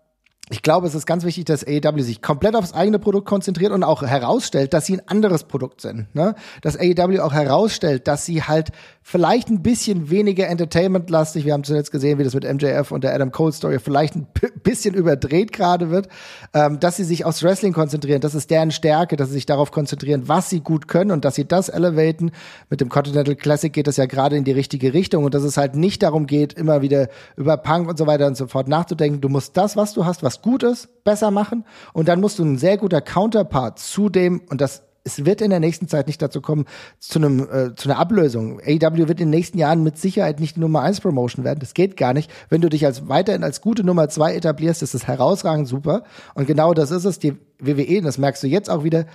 ich 0.52 0.60
glaube, 0.60 0.86
es 0.86 0.94
ist 0.94 1.06
ganz 1.06 1.24
wichtig, 1.24 1.46
dass 1.46 1.66
AEW 1.66 2.02
sich 2.02 2.20
komplett 2.20 2.54
aufs 2.54 2.74
eigene 2.74 2.98
Produkt 2.98 3.26
konzentriert 3.26 3.72
und 3.72 3.82
auch 3.82 4.02
herausstellt, 4.02 4.74
dass 4.74 4.84
sie 4.84 4.98
ein 4.98 5.08
anderes 5.08 5.44
Produkt 5.44 5.80
sind. 5.80 6.14
Ne? 6.14 6.34
Dass 6.60 6.78
AEW 6.78 7.20
auch 7.20 7.32
herausstellt, 7.32 8.06
dass 8.06 8.26
sie 8.26 8.42
halt 8.42 8.68
vielleicht 9.02 9.48
ein 9.48 9.62
bisschen 9.62 10.10
weniger 10.10 10.48
Entertainment-lastig, 10.48 11.46
wir 11.46 11.54
haben 11.54 11.64
zuletzt 11.64 11.90
gesehen, 11.90 12.18
wie 12.18 12.24
das 12.24 12.34
mit 12.34 12.44
MJF 12.44 12.92
und 12.92 13.02
der 13.02 13.14
Adam 13.14 13.32
Cole 13.32 13.52
Story 13.52 13.78
vielleicht 13.78 14.14
ein 14.14 14.26
bisschen 14.62 14.94
überdreht 14.94 15.52
gerade 15.52 15.90
wird, 15.90 16.08
ähm, 16.52 16.78
dass 16.78 16.96
sie 16.98 17.04
sich 17.04 17.24
aufs 17.24 17.42
Wrestling 17.42 17.72
konzentrieren, 17.72 18.20
das 18.20 18.34
ist 18.34 18.50
deren 18.50 18.72
Stärke, 18.72 19.16
dass 19.16 19.28
sie 19.28 19.34
sich 19.34 19.46
darauf 19.46 19.70
konzentrieren, 19.70 20.28
was 20.28 20.50
sie 20.50 20.60
gut 20.60 20.86
können 20.86 21.12
und 21.12 21.24
dass 21.24 21.34
sie 21.34 21.46
das 21.46 21.70
elevaten. 21.70 22.30
Mit 22.68 22.82
dem 22.82 22.90
Continental 22.90 23.36
Classic 23.36 23.72
geht 23.72 23.86
das 23.86 23.96
ja 23.96 24.04
gerade 24.04 24.36
in 24.36 24.44
die 24.44 24.52
richtige 24.52 24.92
Richtung 24.92 25.24
und 25.24 25.32
dass 25.32 25.44
es 25.44 25.56
halt 25.56 25.76
nicht 25.76 26.02
darum 26.02 26.26
geht, 26.26 26.52
immer 26.52 26.82
wieder 26.82 27.08
über 27.36 27.56
Punk 27.56 27.88
und 27.88 27.96
so 27.96 28.06
weiter 28.06 28.26
und 28.26 28.36
so 28.36 28.46
fort 28.46 28.68
nachzudenken. 28.68 29.22
Du 29.22 29.30
musst 29.30 29.56
das, 29.56 29.76
was 29.76 29.94
du 29.94 30.04
hast, 30.04 30.22
was 30.22 30.41
gut 30.42 30.62
ist, 30.62 31.04
besser 31.04 31.30
machen. 31.30 31.64
Und 31.92 32.08
dann 32.08 32.20
musst 32.20 32.38
du 32.38 32.44
ein 32.44 32.58
sehr 32.58 32.76
guter 32.76 33.00
Counterpart 33.00 33.78
zu 33.78 34.08
dem, 34.08 34.42
und 34.48 34.60
das 34.60 34.82
es 35.04 35.24
wird 35.24 35.40
in 35.40 35.50
der 35.50 35.60
nächsten 35.60 35.88
Zeit 35.88 36.06
nicht 36.06 36.22
dazu 36.22 36.40
kommen, 36.40 36.66
zu 36.98 37.18
einem 37.18 37.40
äh, 37.40 37.74
zu 37.74 37.88
einer 37.88 37.98
Ablösung. 37.98 38.60
AEW 38.60 39.08
wird 39.08 39.20
in 39.20 39.26
den 39.26 39.30
nächsten 39.30 39.58
Jahren 39.58 39.82
mit 39.82 39.98
Sicherheit 39.98 40.40
nicht 40.40 40.56
die 40.56 40.60
Nummer 40.60 40.82
1 40.82 41.00
Promotion 41.00 41.44
werden. 41.44 41.60
Das 41.60 41.74
geht 41.74 41.96
gar 41.96 42.12
nicht. 42.12 42.30
Wenn 42.48 42.60
du 42.60 42.68
dich 42.68 42.86
als 42.86 43.08
weiterhin 43.08 43.42
als 43.42 43.60
gute 43.60 43.84
Nummer 43.84 44.08
2 44.08 44.34
etablierst, 44.36 44.82
ist 44.82 44.94
das 44.94 45.06
herausragend 45.06 45.66
super. 45.66 46.04
Und 46.34 46.46
genau 46.46 46.72
das 46.74 46.90
ist 46.90 47.04
es. 47.04 47.18
Die 47.18 47.36
WWE, 47.58 48.02
das 48.02 48.18
merkst 48.18 48.42
du 48.42 48.46
jetzt 48.46 48.70
auch 48.70 48.84
wieder, 48.84 49.06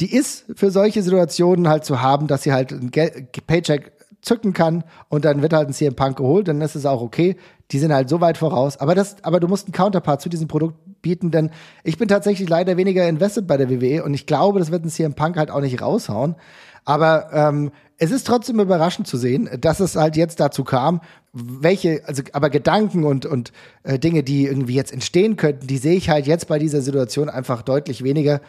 die 0.00 0.14
ist 0.14 0.46
für 0.54 0.70
solche 0.70 1.02
Situationen 1.02 1.68
halt 1.68 1.84
zu 1.84 2.00
haben, 2.00 2.26
dass 2.26 2.44
sie 2.44 2.52
halt 2.52 2.72
ein 2.72 2.90
Paycheck 2.90 3.92
zücken 4.22 4.52
kann 4.52 4.84
und 5.08 5.24
dann 5.24 5.42
wird 5.42 5.52
halt 5.52 5.68
ein 5.68 5.72
CM 5.72 5.94
Punk 5.94 6.16
geholt, 6.16 6.48
dann 6.48 6.60
ist 6.60 6.74
es 6.74 6.86
auch 6.86 7.02
okay. 7.02 7.36
Die 7.70 7.78
sind 7.78 7.92
halt 7.92 8.08
so 8.08 8.20
weit 8.20 8.36
voraus. 8.36 8.76
Aber 8.78 8.94
das, 8.94 9.22
aber 9.22 9.40
du 9.40 9.48
musst 9.48 9.66
einen 9.66 9.72
Counterpart 9.72 10.20
zu 10.20 10.28
diesem 10.28 10.48
Produkt 10.48 10.76
bieten, 11.02 11.30
denn 11.30 11.50
ich 11.84 11.98
bin 11.98 12.08
tatsächlich 12.08 12.48
leider 12.48 12.76
weniger 12.76 13.08
invested 13.08 13.46
bei 13.46 13.56
der 13.56 13.70
WWE 13.70 14.04
und 14.04 14.14
ich 14.14 14.26
glaube, 14.26 14.58
das 14.58 14.70
wird 14.70 14.84
ein 14.84 14.90
CM 14.90 15.14
Punk 15.14 15.36
halt 15.36 15.50
auch 15.50 15.60
nicht 15.60 15.80
raushauen. 15.80 16.36
Aber 16.84 17.30
ähm, 17.32 17.70
es 17.98 18.10
ist 18.10 18.26
trotzdem 18.26 18.60
überraschend 18.60 19.06
zu 19.06 19.18
sehen, 19.18 19.48
dass 19.60 19.80
es 19.80 19.94
halt 19.94 20.16
jetzt 20.16 20.40
dazu 20.40 20.64
kam. 20.64 21.00
Welche, 21.32 22.02
also 22.06 22.22
aber 22.32 22.50
Gedanken 22.50 23.04
und 23.04 23.26
und 23.26 23.52
äh, 23.82 23.98
Dinge, 23.98 24.22
die 24.22 24.46
irgendwie 24.46 24.74
jetzt 24.74 24.92
entstehen 24.92 25.36
könnten, 25.36 25.66
die 25.66 25.76
sehe 25.76 25.96
ich 25.96 26.08
halt 26.08 26.26
jetzt 26.26 26.48
bei 26.48 26.58
dieser 26.58 26.80
Situation 26.80 27.28
einfach 27.28 27.62
deutlich 27.62 28.02
weniger. 28.02 28.40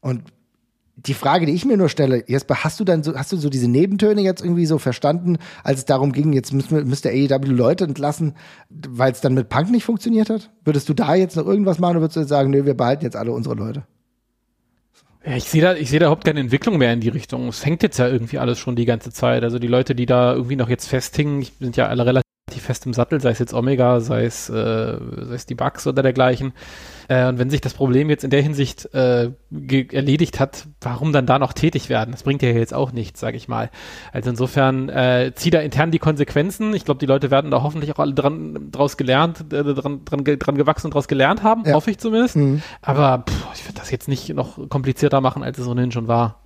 Und 0.00 0.22
die 1.06 1.14
Frage, 1.14 1.46
die 1.46 1.52
ich 1.52 1.64
mir 1.64 1.76
nur 1.76 1.88
stelle, 1.88 2.24
Jesper, 2.26 2.62
hast 2.62 2.78
du 2.80 2.84
dann 2.84 3.02
so, 3.02 3.14
hast 3.16 3.32
du 3.32 3.36
so 3.36 3.48
diese 3.48 3.68
Nebentöne 3.68 4.20
jetzt 4.20 4.42
irgendwie 4.42 4.66
so 4.66 4.78
verstanden, 4.78 5.38
als 5.64 5.80
es 5.80 5.84
darum 5.86 6.12
ging, 6.12 6.32
jetzt 6.32 6.52
müssen, 6.52 6.86
müsste 6.88 7.10
AEW 7.10 7.46
Leute 7.46 7.84
entlassen, 7.84 8.34
weil 8.68 9.12
es 9.12 9.20
dann 9.20 9.34
mit 9.34 9.48
Punk 9.48 9.70
nicht 9.70 9.84
funktioniert 9.84 10.30
hat? 10.30 10.50
Würdest 10.64 10.88
du 10.88 10.94
da 10.94 11.14
jetzt 11.14 11.36
noch 11.36 11.46
irgendwas 11.46 11.78
machen 11.78 11.92
oder 11.92 12.02
würdest 12.02 12.16
du 12.16 12.24
sagen, 12.24 12.50
nö, 12.50 12.66
wir 12.66 12.74
behalten 12.74 13.04
jetzt 13.04 13.16
alle 13.16 13.32
unsere 13.32 13.54
Leute? 13.54 13.84
Ja, 15.24 15.36
ich 15.36 15.44
sehe 15.44 15.60
da, 15.60 15.74
ich 15.74 15.90
sehe 15.90 16.00
da 16.00 16.06
überhaupt 16.06 16.24
keine 16.24 16.40
Entwicklung 16.40 16.78
mehr 16.78 16.92
in 16.92 17.00
die 17.00 17.10
Richtung. 17.10 17.48
Es 17.48 17.64
hängt 17.64 17.82
jetzt 17.82 17.98
ja 17.98 18.08
irgendwie 18.08 18.38
alles 18.38 18.58
schon 18.58 18.76
die 18.76 18.86
ganze 18.86 19.10
Zeit. 19.10 19.42
Also 19.42 19.58
die 19.58 19.66
Leute, 19.66 19.94
die 19.94 20.06
da 20.06 20.34
irgendwie 20.34 20.56
noch 20.56 20.68
jetzt 20.68 20.88
festhingen, 20.88 21.46
sind 21.60 21.76
ja 21.76 21.88
alle 21.88 22.06
relativ 22.06 22.24
fest 22.56 22.86
im 22.86 22.94
Sattel, 22.94 23.20
sei 23.20 23.30
es 23.30 23.38
jetzt 23.38 23.52
Omega, 23.52 24.00
sei 24.00 24.24
es, 24.24 24.48
äh, 24.48 24.52
sei 24.52 25.34
es 25.34 25.46
die 25.46 25.54
Bugs 25.54 25.86
oder 25.86 26.02
dergleichen. 26.02 26.52
Äh, 27.10 27.26
und 27.26 27.38
wenn 27.38 27.50
sich 27.50 27.60
das 27.60 27.74
Problem 27.74 28.08
jetzt 28.08 28.22
in 28.22 28.30
der 28.30 28.40
Hinsicht 28.40 28.88
äh, 28.94 29.30
erledigt 29.50 30.38
hat, 30.38 30.68
warum 30.80 31.12
dann 31.12 31.26
da 31.26 31.40
noch 31.40 31.52
tätig 31.52 31.88
werden? 31.88 32.12
Das 32.12 32.22
bringt 32.22 32.40
ja 32.40 32.50
jetzt 32.50 32.72
auch 32.72 32.92
nichts, 32.92 33.18
sage 33.18 33.36
ich 33.36 33.48
mal. 33.48 33.68
Also 34.12 34.30
insofern 34.30 34.88
äh, 34.88 35.32
zieh 35.34 35.50
da 35.50 35.58
intern 35.58 35.90
die 35.90 35.98
Konsequenzen. 35.98 36.72
Ich 36.72 36.84
glaube, 36.84 36.98
die 36.98 37.06
Leute 37.06 37.32
werden 37.32 37.50
da 37.50 37.64
hoffentlich 37.64 37.92
auch 37.92 37.98
alle 37.98 38.14
dran 38.14 38.70
draus 38.70 38.96
gelernt, 38.96 39.52
äh, 39.52 39.64
dran, 39.64 40.04
dran, 40.04 40.24
dran 40.24 40.54
gewachsen 40.54 40.86
und 40.86 40.94
draus 40.94 41.08
gelernt 41.08 41.42
haben, 41.42 41.64
ja. 41.66 41.72
hoffe 41.72 41.90
ich 41.90 41.98
zumindest. 41.98 42.36
Mhm. 42.36 42.62
Aber 42.80 43.24
pff, 43.28 43.44
ich 43.54 43.66
würde 43.66 43.80
das 43.80 43.90
jetzt 43.90 44.06
nicht 44.06 44.28
noch 44.28 44.68
komplizierter 44.68 45.20
machen, 45.20 45.42
als 45.42 45.58
es 45.58 45.66
ohnehin 45.66 45.90
schon 45.90 46.06
war. 46.06 46.38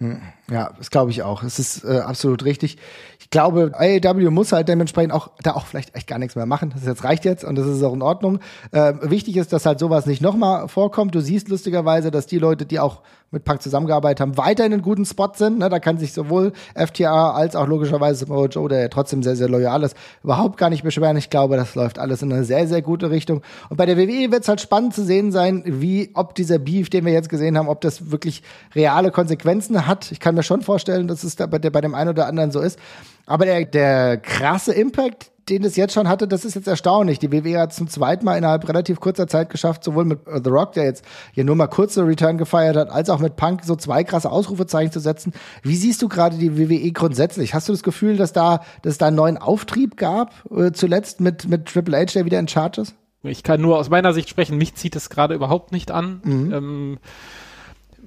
Mhm. 0.00 0.20
Ja, 0.50 0.72
das 0.76 0.90
glaube 0.90 1.10
ich 1.12 1.22
auch. 1.22 1.42
Es 1.44 1.58
ist 1.58 1.84
äh, 1.84 1.98
absolut 1.98 2.44
richtig. 2.44 2.76
Ich 3.20 3.30
glaube, 3.30 3.72
AEW 3.74 4.30
muss 4.30 4.52
halt 4.52 4.68
dementsprechend 4.68 5.12
auch 5.12 5.30
da 5.42 5.52
auch 5.52 5.66
vielleicht 5.66 5.94
echt 5.94 6.08
gar 6.08 6.18
nichts 6.18 6.34
mehr 6.34 6.46
machen. 6.46 6.72
Das 6.74 6.84
jetzt 6.84 7.04
reicht 7.04 7.24
jetzt 7.24 7.44
und 7.44 7.56
das 7.56 7.66
ist 7.66 7.82
auch 7.82 7.94
in 7.94 8.02
Ordnung. 8.02 8.40
Äh, 8.72 8.94
wichtig 9.02 9.36
ist, 9.36 9.52
dass 9.52 9.66
halt 9.66 9.78
sowas 9.78 10.06
nicht 10.06 10.20
nochmal 10.20 10.66
vorkommt. 10.68 11.14
Du 11.14 11.20
siehst 11.20 11.48
lustigerweise, 11.48 12.10
dass 12.10 12.26
die 12.26 12.38
Leute, 12.38 12.66
die 12.66 12.80
auch 12.80 13.02
mit 13.30 13.44
Punk 13.44 13.62
zusammengearbeitet 13.62 14.20
haben, 14.20 14.36
weiter 14.36 14.66
in 14.66 14.72
einem 14.72 14.82
guten 14.82 15.04
Spot 15.04 15.30
sind. 15.34 15.58
Ne? 15.58 15.68
Da 15.68 15.78
kann 15.78 15.98
sich 15.98 16.12
sowohl 16.12 16.52
FTA 16.74 17.32
als 17.32 17.54
auch 17.54 17.68
logischerweise 17.68 18.26
Samoa 18.26 18.46
Joe, 18.46 18.68
der 18.68 18.80
ja 18.80 18.88
trotzdem 18.88 19.22
sehr, 19.22 19.36
sehr 19.36 19.48
loyal 19.48 19.84
ist, 19.84 19.96
überhaupt 20.24 20.56
gar 20.56 20.70
nicht 20.70 20.82
beschweren. 20.82 21.16
Ich 21.16 21.30
glaube, 21.30 21.56
das 21.56 21.74
läuft 21.76 21.98
alles 21.98 22.22
in 22.22 22.32
eine 22.32 22.44
sehr, 22.44 22.66
sehr 22.66 22.82
gute 22.82 23.10
Richtung. 23.10 23.42
Und 23.68 23.76
bei 23.76 23.86
der 23.86 23.96
WWE 23.96 24.32
wird 24.32 24.42
es 24.42 24.48
halt 24.48 24.60
spannend 24.60 24.94
zu 24.94 25.04
sehen 25.04 25.30
sein, 25.30 25.62
wie, 25.64 26.10
ob 26.14 26.34
dieser 26.34 26.58
Beef, 26.58 26.90
den 26.90 27.04
wir 27.04 27.12
jetzt 27.12 27.28
gesehen 27.28 27.56
haben, 27.56 27.68
ob 27.68 27.80
das 27.80 28.10
wirklich 28.10 28.42
reale 28.74 29.12
Konsequenzen 29.12 29.86
hat. 29.86 30.10
Ich 30.10 30.18
kann 30.18 30.34
mir 30.34 30.39
schon 30.42 30.62
vorstellen, 30.62 31.08
dass 31.08 31.24
es 31.24 31.36
da 31.36 31.46
bei, 31.46 31.58
der, 31.58 31.70
bei 31.70 31.80
dem 31.80 31.94
einen 31.94 32.10
oder 32.10 32.26
anderen 32.26 32.50
so 32.50 32.60
ist. 32.60 32.78
Aber 33.26 33.44
der, 33.44 33.64
der 33.64 34.16
krasse 34.16 34.72
Impact, 34.72 35.30
den 35.48 35.64
es 35.64 35.76
jetzt 35.76 35.94
schon 35.94 36.08
hatte, 36.08 36.28
das 36.28 36.44
ist 36.44 36.54
jetzt 36.54 36.68
erstaunlich. 36.68 37.18
Die 37.18 37.32
WWE 37.32 37.58
hat 37.58 37.74
zum 37.74 37.88
zweiten 37.88 38.24
Mal 38.24 38.36
innerhalb 38.38 38.68
relativ 38.68 39.00
kurzer 39.00 39.26
Zeit 39.26 39.50
geschafft, 39.50 39.84
sowohl 39.84 40.04
mit 40.04 40.26
äh, 40.26 40.40
The 40.42 40.50
Rock, 40.50 40.72
der 40.72 40.84
jetzt 40.84 41.04
hier 41.32 41.44
nur 41.44 41.56
mal 41.56 41.66
kurze 41.66 42.06
Return 42.06 42.38
gefeiert 42.38 42.76
hat, 42.76 42.90
als 42.90 43.10
auch 43.10 43.18
mit 43.18 43.36
Punk 43.36 43.64
so 43.64 43.76
zwei 43.76 44.04
krasse 44.04 44.30
Ausrufezeichen 44.30 44.92
zu 44.92 45.00
setzen. 45.00 45.32
Wie 45.62 45.76
siehst 45.76 46.02
du 46.02 46.08
gerade 46.08 46.36
die 46.36 46.56
WWE 46.56 46.92
grundsätzlich? 46.92 47.54
Hast 47.54 47.68
du 47.68 47.72
das 47.72 47.82
Gefühl, 47.82 48.16
dass 48.16 48.32
da, 48.32 48.62
dass 48.82 48.98
da 48.98 49.08
einen 49.08 49.16
neuen 49.16 49.38
Auftrieb 49.38 49.96
gab, 49.96 50.32
äh, 50.50 50.72
zuletzt 50.72 51.20
mit, 51.20 51.48
mit 51.48 51.66
Triple 51.66 51.98
H, 51.98 52.12
der 52.14 52.24
wieder 52.24 52.38
in 52.38 52.48
Charge 52.48 52.82
ist? 52.82 52.94
Ich 53.22 53.42
kann 53.42 53.60
nur 53.60 53.78
aus 53.78 53.90
meiner 53.90 54.14
Sicht 54.14 54.30
sprechen, 54.30 54.56
mich 54.56 54.76
zieht 54.76 54.96
es 54.96 55.10
gerade 55.10 55.34
überhaupt 55.34 55.72
nicht 55.72 55.90
an. 55.90 56.20
Mhm. 56.24 56.52
Ähm, 56.52 56.98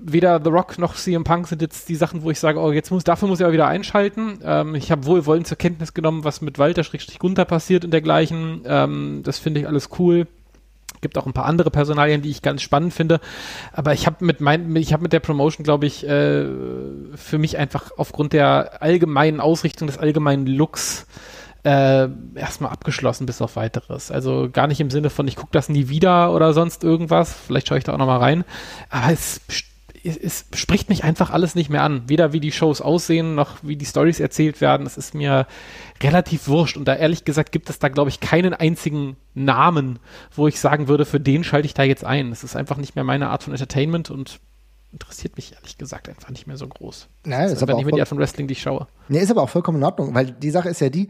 weder 0.05 0.41
The 0.43 0.49
Rock 0.49 0.77
noch 0.77 0.95
CM 0.95 1.23
Punk 1.23 1.47
sind 1.47 1.61
jetzt 1.61 1.89
die 1.89 1.95
Sachen, 1.95 2.23
wo 2.23 2.31
ich 2.31 2.39
sage, 2.39 2.59
oh, 2.59 2.71
jetzt 2.71 2.91
muss, 2.91 3.03
dafür 3.03 3.27
muss 3.27 3.39
ich 3.39 3.45
aber 3.45 3.53
wieder 3.53 3.67
einschalten. 3.67 4.39
Ähm, 4.43 4.75
ich 4.75 4.91
habe 4.91 5.05
wohlwollend 5.05 5.47
zur 5.47 5.57
Kenntnis 5.57 5.93
genommen, 5.93 6.23
was 6.23 6.41
mit 6.41 6.59
Walter 6.59 6.83
Schrägstrich 6.83 7.19
Gunther 7.19 7.45
passiert 7.45 7.85
und 7.85 7.91
dergleichen. 7.91 8.61
Ähm, 8.65 9.21
das 9.23 9.39
finde 9.39 9.61
ich 9.61 9.67
alles 9.67 9.89
cool. 9.97 10.27
Gibt 11.01 11.17
auch 11.17 11.25
ein 11.25 11.33
paar 11.33 11.45
andere 11.45 11.69
Personalien, 11.69 12.21
die 12.21 12.29
ich 12.29 12.41
ganz 12.41 12.61
spannend 12.61 12.93
finde. 12.93 13.19
Aber 13.73 13.93
ich 13.93 14.05
habe 14.05 14.23
mit 14.23 14.39
mein, 14.41 14.67
mit 14.67 15.13
der 15.13 15.19
Promotion, 15.19 15.63
glaube 15.63 15.85
ich, 15.85 16.07
äh, 16.07 16.45
für 17.15 17.37
mich 17.37 17.57
einfach 17.57 17.91
aufgrund 17.97 18.33
der 18.33 18.81
allgemeinen 18.81 19.39
Ausrichtung 19.39 19.87
des 19.87 19.97
allgemeinen 19.97 20.47
Looks 20.47 21.07
äh, 21.63 22.09
erstmal 22.35 22.71
abgeschlossen 22.71 23.25
bis 23.25 23.41
auf 23.41 23.55
weiteres. 23.55 24.11
Also 24.11 24.49
gar 24.51 24.67
nicht 24.67 24.81
im 24.81 24.89
Sinne 24.89 25.09
von, 25.09 25.27
ich 25.27 25.35
gucke 25.35 25.51
das 25.51 25.69
nie 25.69 25.89
wieder 25.89 26.33
oder 26.33 26.53
sonst 26.53 26.83
irgendwas. 26.83 27.33
Vielleicht 27.33 27.67
schaue 27.67 27.77
ich 27.77 27.83
da 27.83 27.93
auch 27.93 27.97
nochmal 27.97 28.19
rein. 28.19 28.43
Aber 28.89 29.11
es 29.11 29.41
es 30.03 30.45
spricht 30.53 30.89
mich 30.89 31.03
einfach 31.03 31.29
alles 31.29 31.55
nicht 31.55 31.69
mehr 31.69 31.83
an. 31.83 32.03
Weder 32.07 32.33
wie 32.33 32.41
die 32.41 32.51
Shows 32.51 32.81
aussehen, 32.81 33.35
noch 33.35 33.57
wie 33.61 33.77
die 33.77 33.85
Stories 33.85 34.19
erzählt 34.19 34.59
werden. 34.59 34.85
Es 34.85 34.97
ist 34.97 35.13
mir 35.13 35.47
relativ 36.01 36.47
wurscht. 36.47 36.75
Und 36.75 36.85
da 36.85 36.95
ehrlich 36.95 37.23
gesagt 37.23 37.51
gibt 37.51 37.69
es 37.69 37.79
da, 37.79 37.87
glaube 37.87 38.09
ich, 38.09 38.19
keinen 38.19 38.53
einzigen 38.53 39.15
Namen, 39.33 39.99
wo 40.35 40.47
ich 40.47 40.59
sagen 40.59 40.87
würde, 40.87 41.05
für 41.05 41.19
den 41.19 41.43
schalte 41.43 41.65
ich 41.65 41.73
da 41.73 41.83
jetzt 41.83 42.03
ein. 42.03 42.31
Es 42.31 42.43
ist 42.43 42.55
einfach 42.55 42.77
nicht 42.77 42.95
mehr 42.95 43.05
meine 43.05 43.29
Art 43.29 43.43
von 43.43 43.53
Entertainment 43.53 44.11
und 44.11 44.39
interessiert 44.91 45.35
mich 45.37 45.53
ehrlich 45.53 45.77
gesagt 45.77 46.07
einfach 46.07 46.29
nicht 46.29 46.47
mehr 46.47 46.57
so 46.57 46.67
groß. 46.67 47.07
Nein, 47.25 47.43
das 47.43 47.51
ist, 47.53 47.57
ist 47.57 47.63
aber 47.63 47.73
nicht 47.73 47.85
mehr 47.85 47.95
die 47.95 48.01
Art 48.01 48.09
von 48.09 48.19
Wrestling, 48.19 48.47
die 48.47 48.53
ich 48.53 48.61
schaue. 48.61 48.87
Nee, 49.07 49.19
ist 49.19 49.31
aber 49.31 49.41
auch 49.41 49.49
vollkommen 49.49 49.79
in 49.79 49.83
Ordnung, 49.83 50.13
weil 50.13 50.31
die 50.31 50.51
Sache 50.51 50.69
ist 50.69 50.81
ja 50.81 50.89
die, 50.89 51.09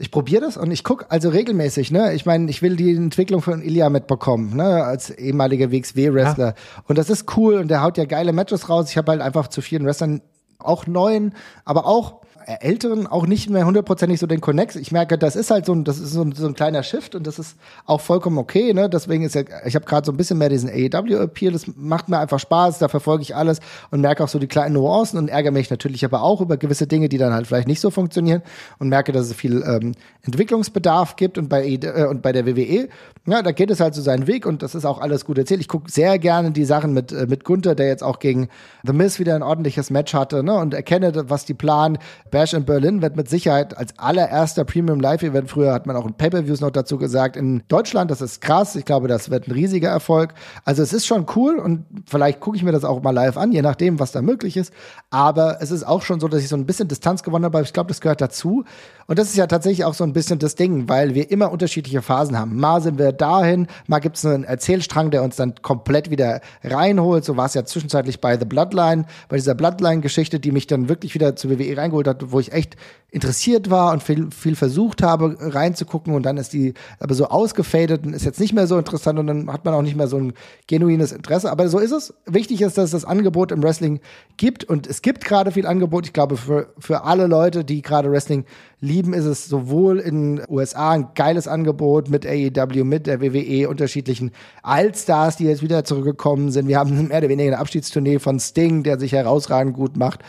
ich 0.00 0.10
probiere 0.10 0.40
das 0.40 0.56
und 0.56 0.70
ich 0.70 0.82
gucke 0.82 1.10
also 1.10 1.28
regelmäßig, 1.28 1.90
ne? 1.90 2.14
Ich 2.14 2.24
meine, 2.24 2.50
ich 2.50 2.62
will 2.62 2.74
die 2.74 2.96
Entwicklung 2.96 3.42
von 3.42 3.60
Ilya 3.60 3.90
mitbekommen, 3.90 4.56
ne? 4.56 4.82
Als 4.82 5.10
ehemaliger 5.10 5.70
WXW-Wrestler. 5.70 6.46
Ja. 6.46 6.54
Und 6.88 6.96
das 6.96 7.10
ist 7.10 7.36
cool 7.36 7.56
und 7.56 7.68
der 7.68 7.82
haut 7.82 7.98
ja 7.98 8.06
geile 8.06 8.32
Matches 8.32 8.70
raus. 8.70 8.88
Ich 8.90 8.96
habe 8.96 9.12
halt 9.12 9.20
einfach 9.20 9.48
zu 9.48 9.60
vielen 9.60 9.84
Wrestlern 9.84 10.22
auch 10.58 10.86
neuen, 10.86 11.34
aber 11.66 11.84
auch 11.84 12.22
Älteren 12.60 13.06
auch 13.06 13.26
nicht 13.26 13.50
mehr 13.50 13.66
hundertprozentig 13.66 14.18
so 14.18 14.26
den 14.26 14.40
Connect. 14.40 14.76
Ich 14.76 14.92
merke, 14.92 15.18
das 15.18 15.36
ist 15.36 15.50
halt 15.50 15.66
so 15.66 15.72
ein, 15.72 15.84
das 15.84 15.98
ist 15.98 16.12
so 16.12 16.22
ein, 16.22 16.32
so 16.32 16.46
ein 16.46 16.54
kleiner 16.54 16.82
Shift 16.82 17.14
und 17.14 17.26
das 17.26 17.38
ist 17.38 17.56
auch 17.86 18.00
vollkommen 18.00 18.38
okay. 18.38 18.72
Ne? 18.74 18.88
Deswegen 18.88 19.22
ist 19.24 19.34
ja, 19.34 19.42
ich 19.64 19.74
habe 19.74 19.84
gerade 19.84 20.04
so 20.04 20.12
ein 20.12 20.16
bisschen 20.16 20.38
mehr 20.38 20.48
diesen 20.48 20.68
AEW-Appeal. 20.68 21.52
Das 21.52 21.66
macht 21.76 22.08
mir 22.08 22.18
einfach 22.18 22.40
Spaß. 22.40 22.78
Da 22.78 22.88
verfolge 22.88 23.22
ich 23.22 23.36
alles 23.36 23.60
und 23.90 24.00
merke 24.00 24.24
auch 24.24 24.28
so 24.28 24.38
die 24.38 24.46
kleinen 24.46 24.74
Nuancen 24.74 25.18
und 25.18 25.28
ärgere 25.28 25.52
mich 25.52 25.70
natürlich 25.70 26.04
aber 26.04 26.22
auch 26.22 26.40
über 26.40 26.56
gewisse 26.56 26.86
Dinge, 26.86 27.08
die 27.08 27.18
dann 27.18 27.32
halt 27.32 27.46
vielleicht 27.46 27.68
nicht 27.68 27.80
so 27.80 27.90
funktionieren 27.90 28.42
und 28.78 28.88
merke, 28.88 29.12
dass 29.12 29.26
es 29.26 29.34
viel 29.34 29.62
ähm, 29.62 29.92
Entwicklungsbedarf 30.22 31.16
gibt 31.16 31.38
und 31.38 31.48
bei 31.48 31.64
äh, 31.66 32.06
und 32.06 32.22
bei 32.22 32.32
der 32.32 32.46
WWE, 32.46 32.88
ja, 33.26 33.42
da 33.42 33.52
geht 33.52 33.70
es 33.70 33.80
halt 33.80 33.94
so 33.94 34.02
seinen 34.02 34.26
Weg 34.26 34.46
und 34.46 34.62
das 34.62 34.74
ist 34.74 34.84
auch 34.84 35.00
alles 35.00 35.24
gut 35.24 35.38
erzählt. 35.38 35.60
Ich 35.60 35.68
gucke 35.68 35.90
sehr 35.90 36.18
gerne 36.18 36.50
die 36.50 36.64
Sachen 36.64 36.92
mit 36.92 37.12
äh, 37.12 37.26
mit 37.26 37.44
Gunther, 37.44 37.74
der 37.74 37.86
jetzt 37.86 38.02
auch 38.02 38.18
gegen 38.18 38.48
The 38.84 38.92
Miz 38.92 39.18
wieder 39.18 39.34
ein 39.34 39.42
ordentliches 39.42 39.90
Match 39.90 40.14
hatte. 40.14 40.42
Ne, 40.42 40.54
und 40.54 40.74
erkenne, 40.74 41.12
was 41.28 41.44
die 41.44 41.54
planen. 41.54 41.98
Bash 42.40 42.54
in 42.54 42.64
Berlin 42.64 43.02
wird 43.02 43.16
mit 43.16 43.28
Sicherheit 43.28 43.76
als 43.76 43.98
allererster 43.98 44.64
Premium 44.64 44.98
Live-Event, 44.98 45.50
früher 45.50 45.74
hat 45.74 45.86
man 45.86 45.94
auch 45.94 46.06
in 46.06 46.14
Pay-Per-Views 46.14 46.62
noch 46.62 46.70
dazu 46.70 46.96
gesagt, 46.96 47.36
in 47.36 47.62
Deutschland, 47.68 48.10
das 48.10 48.22
ist 48.22 48.40
krass. 48.40 48.76
Ich 48.76 48.86
glaube, 48.86 49.08
das 49.08 49.28
wird 49.28 49.46
ein 49.46 49.50
riesiger 49.50 49.90
Erfolg. 49.90 50.32
Also 50.64 50.82
es 50.82 50.94
ist 50.94 51.06
schon 51.06 51.26
cool 51.36 51.58
und 51.58 51.84
vielleicht 52.06 52.40
gucke 52.40 52.56
ich 52.56 52.62
mir 52.62 52.72
das 52.72 52.82
auch 52.82 53.02
mal 53.02 53.10
live 53.10 53.36
an, 53.36 53.52
je 53.52 53.60
nachdem, 53.60 54.00
was 54.00 54.12
da 54.12 54.22
möglich 54.22 54.56
ist. 54.56 54.72
Aber 55.10 55.58
es 55.60 55.70
ist 55.70 55.82
auch 55.82 56.00
schon 56.00 56.18
so, 56.18 56.28
dass 56.28 56.40
ich 56.40 56.48
so 56.48 56.56
ein 56.56 56.64
bisschen 56.64 56.88
Distanz 56.88 57.22
gewonnen 57.22 57.44
habe. 57.44 57.60
Ich 57.60 57.74
glaube, 57.74 57.88
das 57.88 58.00
gehört 58.00 58.22
dazu. 58.22 58.64
Und 59.06 59.18
das 59.18 59.28
ist 59.28 59.36
ja 59.36 59.46
tatsächlich 59.46 59.84
auch 59.84 59.92
so 59.92 60.04
ein 60.04 60.14
bisschen 60.14 60.38
das 60.38 60.54
Ding, 60.54 60.88
weil 60.88 61.14
wir 61.14 61.30
immer 61.30 61.52
unterschiedliche 61.52 62.00
Phasen 62.00 62.38
haben. 62.38 62.56
Mal 62.56 62.80
sind 62.80 62.96
wir 62.96 63.12
dahin, 63.12 63.66
mal 63.86 63.98
gibt 63.98 64.16
es 64.16 64.24
einen 64.24 64.44
Erzählstrang, 64.44 65.10
der 65.10 65.24
uns 65.24 65.36
dann 65.36 65.56
komplett 65.60 66.10
wieder 66.10 66.40
reinholt. 66.64 67.24
So 67.24 67.36
war 67.36 67.46
es 67.46 67.54
ja 67.54 67.66
zwischenzeitlich 67.66 68.20
bei 68.22 68.38
The 68.38 68.44
Bloodline, 68.46 69.04
bei 69.28 69.36
dieser 69.36 69.54
Bloodline-Geschichte, 69.54 70.40
die 70.40 70.52
mich 70.52 70.68
dann 70.68 70.88
wirklich 70.88 71.12
wieder 71.14 71.36
zu 71.36 71.50
WWE 71.50 71.76
reingeholt 71.76 72.06
hat, 72.06 72.19
wo 72.28 72.40
ich 72.40 72.52
echt 72.52 72.76
interessiert 73.10 73.70
war 73.70 73.92
und 73.92 74.02
viel, 74.02 74.30
viel 74.30 74.54
versucht 74.54 75.02
habe 75.02 75.36
reinzugucken 75.38 76.14
und 76.14 76.24
dann 76.24 76.36
ist 76.36 76.52
die 76.52 76.74
aber 77.00 77.14
so 77.14 77.26
ausgefadet 77.26 78.06
und 78.06 78.14
ist 78.14 78.24
jetzt 78.24 78.38
nicht 78.38 78.52
mehr 78.52 78.66
so 78.66 78.78
interessant 78.78 79.18
und 79.18 79.26
dann 79.26 79.52
hat 79.52 79.64
man 79.64 79.74
auch 79.74 79.82
nicht 79.82 79.96
mehr 79.96 80.06
so 80.06 80.16
ein 80.16 80.32
genuines 80.68 81.10
Interesse. 81.10 81.50
Aber 81.50 81.68
so 81.68 81.78
ist 81.78 81.90
es. 81.90 82.14
Wichtig 82.26 82.62
ist, 82.62 82.78
dass 82.78 82.86
es 82.86 82.90
das 82.92 83.04
Angebot 83.04 83.50
im 83.50 83.62
Wrestling 83.62 84.00
gibt 84.36 84.64
und 84.64 84.86
es 84.86 85.02
gibt 85.02 85.24
gerade 85.24 85.50
viel 85.50 85.66
Angebot. 85.66 86.06
Ich 86.06 86.12
glaube, 86.12 86.36
für, 86.36 86.72
für 86.78 87.02
alle 87.02 87.26
Leute, 87.26 87.64
die 87.64 87.82
gerade 87.82 88.10
Wrestling 88.12 88.44
lieben, 88.80 89.12
ist 89.12 89.24
es 89.24 89.46
sowohl 89.46 89.98
in 89.98 90.40
USA 90.48 90.90
ein 90.92 91.08
geiles 91.14 91.48
Angebot 91.48 92.08
mit 92.08 92.24
AEW, 92.24 92.84
mit 92.84 93.06
der 93.06 93.20
WWE, 93.20 93.68
unterschiedlichen 93.68 94.30
Allstars, 94.62 95.36
die 95.36 95.44
jetzt 95.44 95.62
wieder 95.62 95.84
zurückgekommen 95.84 96.52
sind. 96.52 96.68
Wir 96.68 96.78
haben 96.78 97.08
mehr 97.08 97.18
oder 97.18 97.28
weniger 97.28 97.52
eine 97.52 97.58
Abschiedstournee 97.58 98.20
von 98.20 98.38
Sting, 98.38 98.84
der 98.84 99.00
sich 99.00 99.12
herausragend 99.12 99.74
gut 99.74 99.96
macht 99.96 100.20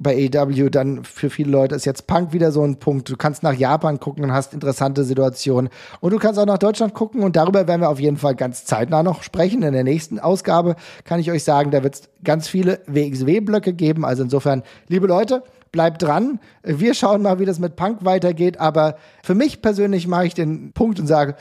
bei 0.00 0.30
AEW 0.34 0.70
dann 0.70 1.04
für 1.04 1.28
viele 1.28 1.50
Leute 1.50 1.74
ist 1.74 1.84
jetzt 1.84 2.06
Punk 2.06 2.32
wieder 2.32 2.52
so 2.52 2.64
ein 2.64 2.78
Punkt. 2.78 3.08
Du 3.10 3.16
kannst 3.16 3.42
nach 3.42 3.52
Japan 3.52 4.00
gucken 4.00 4.24
und 4.24 4.32
hast 4.32 4.54
interessante 4.54 5.04
Situationen. 5.04 5.70
Und 6.00 6.12
du 6.12 6.18
kannst 6.18 6.40
auch 6.40 6.46
nach 6.46 6.58
Deutschland 6.58 6.94
gucken 6.94 7.22
und 7.22 7.36
darüber 7.36 7.68
werden 7.68 7.82
wir 7.82 7.90
auf 7.90 8.00
jeden 8.00 8.16
Fall 8.16 8.34
ganz 8.34 8.64
zeitnah 8.64 9.02
noch 9.02 9.22
sprechen. 9.22 9.62
In 9.62 9.74
der 9.74 9.84
nächsten 9.84 10.18
Ausgabe 10.18 10.76
kann 11.04 11.20
ich 11.20 11.30
euch 11.30 11.44
sagen, 11.44 11.70
da 11.70 11.82
wird 11.82 11.94
es 11.94 12.02
ganz 12.24 12.48
viele 12.48 12.80
WXW-Blöcke 12.86 13.74
geben. 13.74 14.06
Also 14.06 14.22
insofern, 14.22 14.62
liebe 14.88 15.06
Leute, 15.06 15.42
bleibt 15.70 16.02
dran. 16.02 16.40
Wir 16.62 16.94
schauen 16.94 17.20
mal, 17.20 17.38
wie 17.38 17.44
das 17.44 17.58
mit 17.58 17.76
Punk 17.76 18.02
weitergeht. 18.02 18.58
Aber 18.58 18.96
für 19.22 19.34
mich 19.34 19.60
persönlich 19.60 20.06
mache 20.06 20.26
ich 20.26 20.34
den 20.34 20.72
Punkt 20.72 20.98
und 20.98 21.08
sage, 21.08 21.36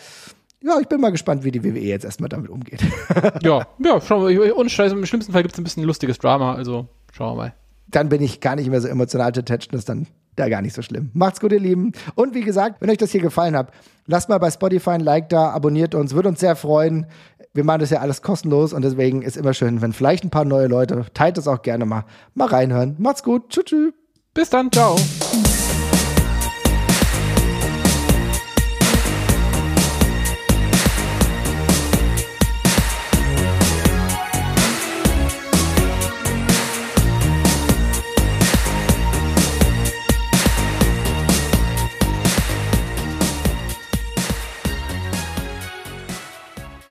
ja, 0.61 0.77
ich 0.81 0.89
bin 0.89 0.99
mal 0.99 1.11
gespannt, 1.11 1.45
wie 1.45 1.51
die 1.51 1.63
WWE 1.63 1.79
jetzt 1.79 2.03
erstmal 2.03 2.27
damit 2.27 2.49
umgeht. 2.49 2.81
ja, 3.41 3.65
ja, 3.79 4.01
schauen 4.01 4.27
wir. 4.27 4.57
Und 4.57 4.77
im 4.77 5.05
schlimmsten 5.05 5.31
Fall 5.31 5.43
gibt 5.43 5.53
es 5.53 5.59
ein 5.59 5.63
bisschen 5.63 5.85
lustiges 5.85 6.19
Drama. 6.19 6.55
Also 6.55 6.89
schauen 7.13 7.37
wir 7.37 7.43
mal 7.43 7.53
dann 7.91 8.09
bin 8.09 8.21
ich 8.21 8.41
gar 8.41 8.55
nicht 8.55 8.69
mehr 8.69 8.81
so 8.81 8.87
emotional 8.87 9.29
attached. 9.29 9.73
Das 9.73 9.79
ist 9.79 9.89
dann 9.89 10.07
da 10.35 10.49
gar 10.49 10.61
nicht 10.61 10.73
so 10.73 10.81
schlimm. 10.81 11.09
Macht's 11.13 11.39
gut, 11.39 11.51
ihr 11.51 11.59
Lieben. 11.59 11.91
Und 12.15 12.33
wie 12.33 12.41
gesagt, 12.41 12.81
wenn 12.81 12.89
euch 12.89 12.97
das 12.97 13.11
hier 13.11 13.21
gefallen 13.21 13.55
hat, 13.55 13.71
lasst 14.05 14.29
mal 14.29 14.37
bei 14.37 14.49
Spotify 14.49 14.91
ein 14.91 15.01
Like 15.01 15.29
da, 15.29 15.49
abonniert 15.49 15.95
uns, 15.95 16.13
würde 16.13 16.29
uns 16.29 16.39
sehr 16.39 16.55
freuen. 16.55 17.05
Wir 17.53 17.63
machen 17.63 17.79
das 17.79 17.89
ja 17.89 17.99
alles 17.99 18.21
kostenlos 18.21 18.73
und 18.73 18.83
deswegen 18.83 19.21
ist 19.21 19.35
immer 19.35 19.53
schön, 19.53 19.81
wenn 19.81 19.91
vielleicht 19.91 20.23
ein 20.23 20.29
paar 20.29 20.45
neue 20.45 20.67
Leute, 20.67 21.05
teilt 21.13 21.37
das 21.37 21.47
auch 21.47 21.61
gerne 21.61 21.85
mal, 21.85 22.05
mal 22.35 22.47
reinhören. 22.47 22.95
Macht's 22.99 23.23
gut. 23.23 23.49
Tschüss. 23.49 23.93
Bis 24.33 24.49
dann. 24.49 24.71
Ciao. 24.71 24.95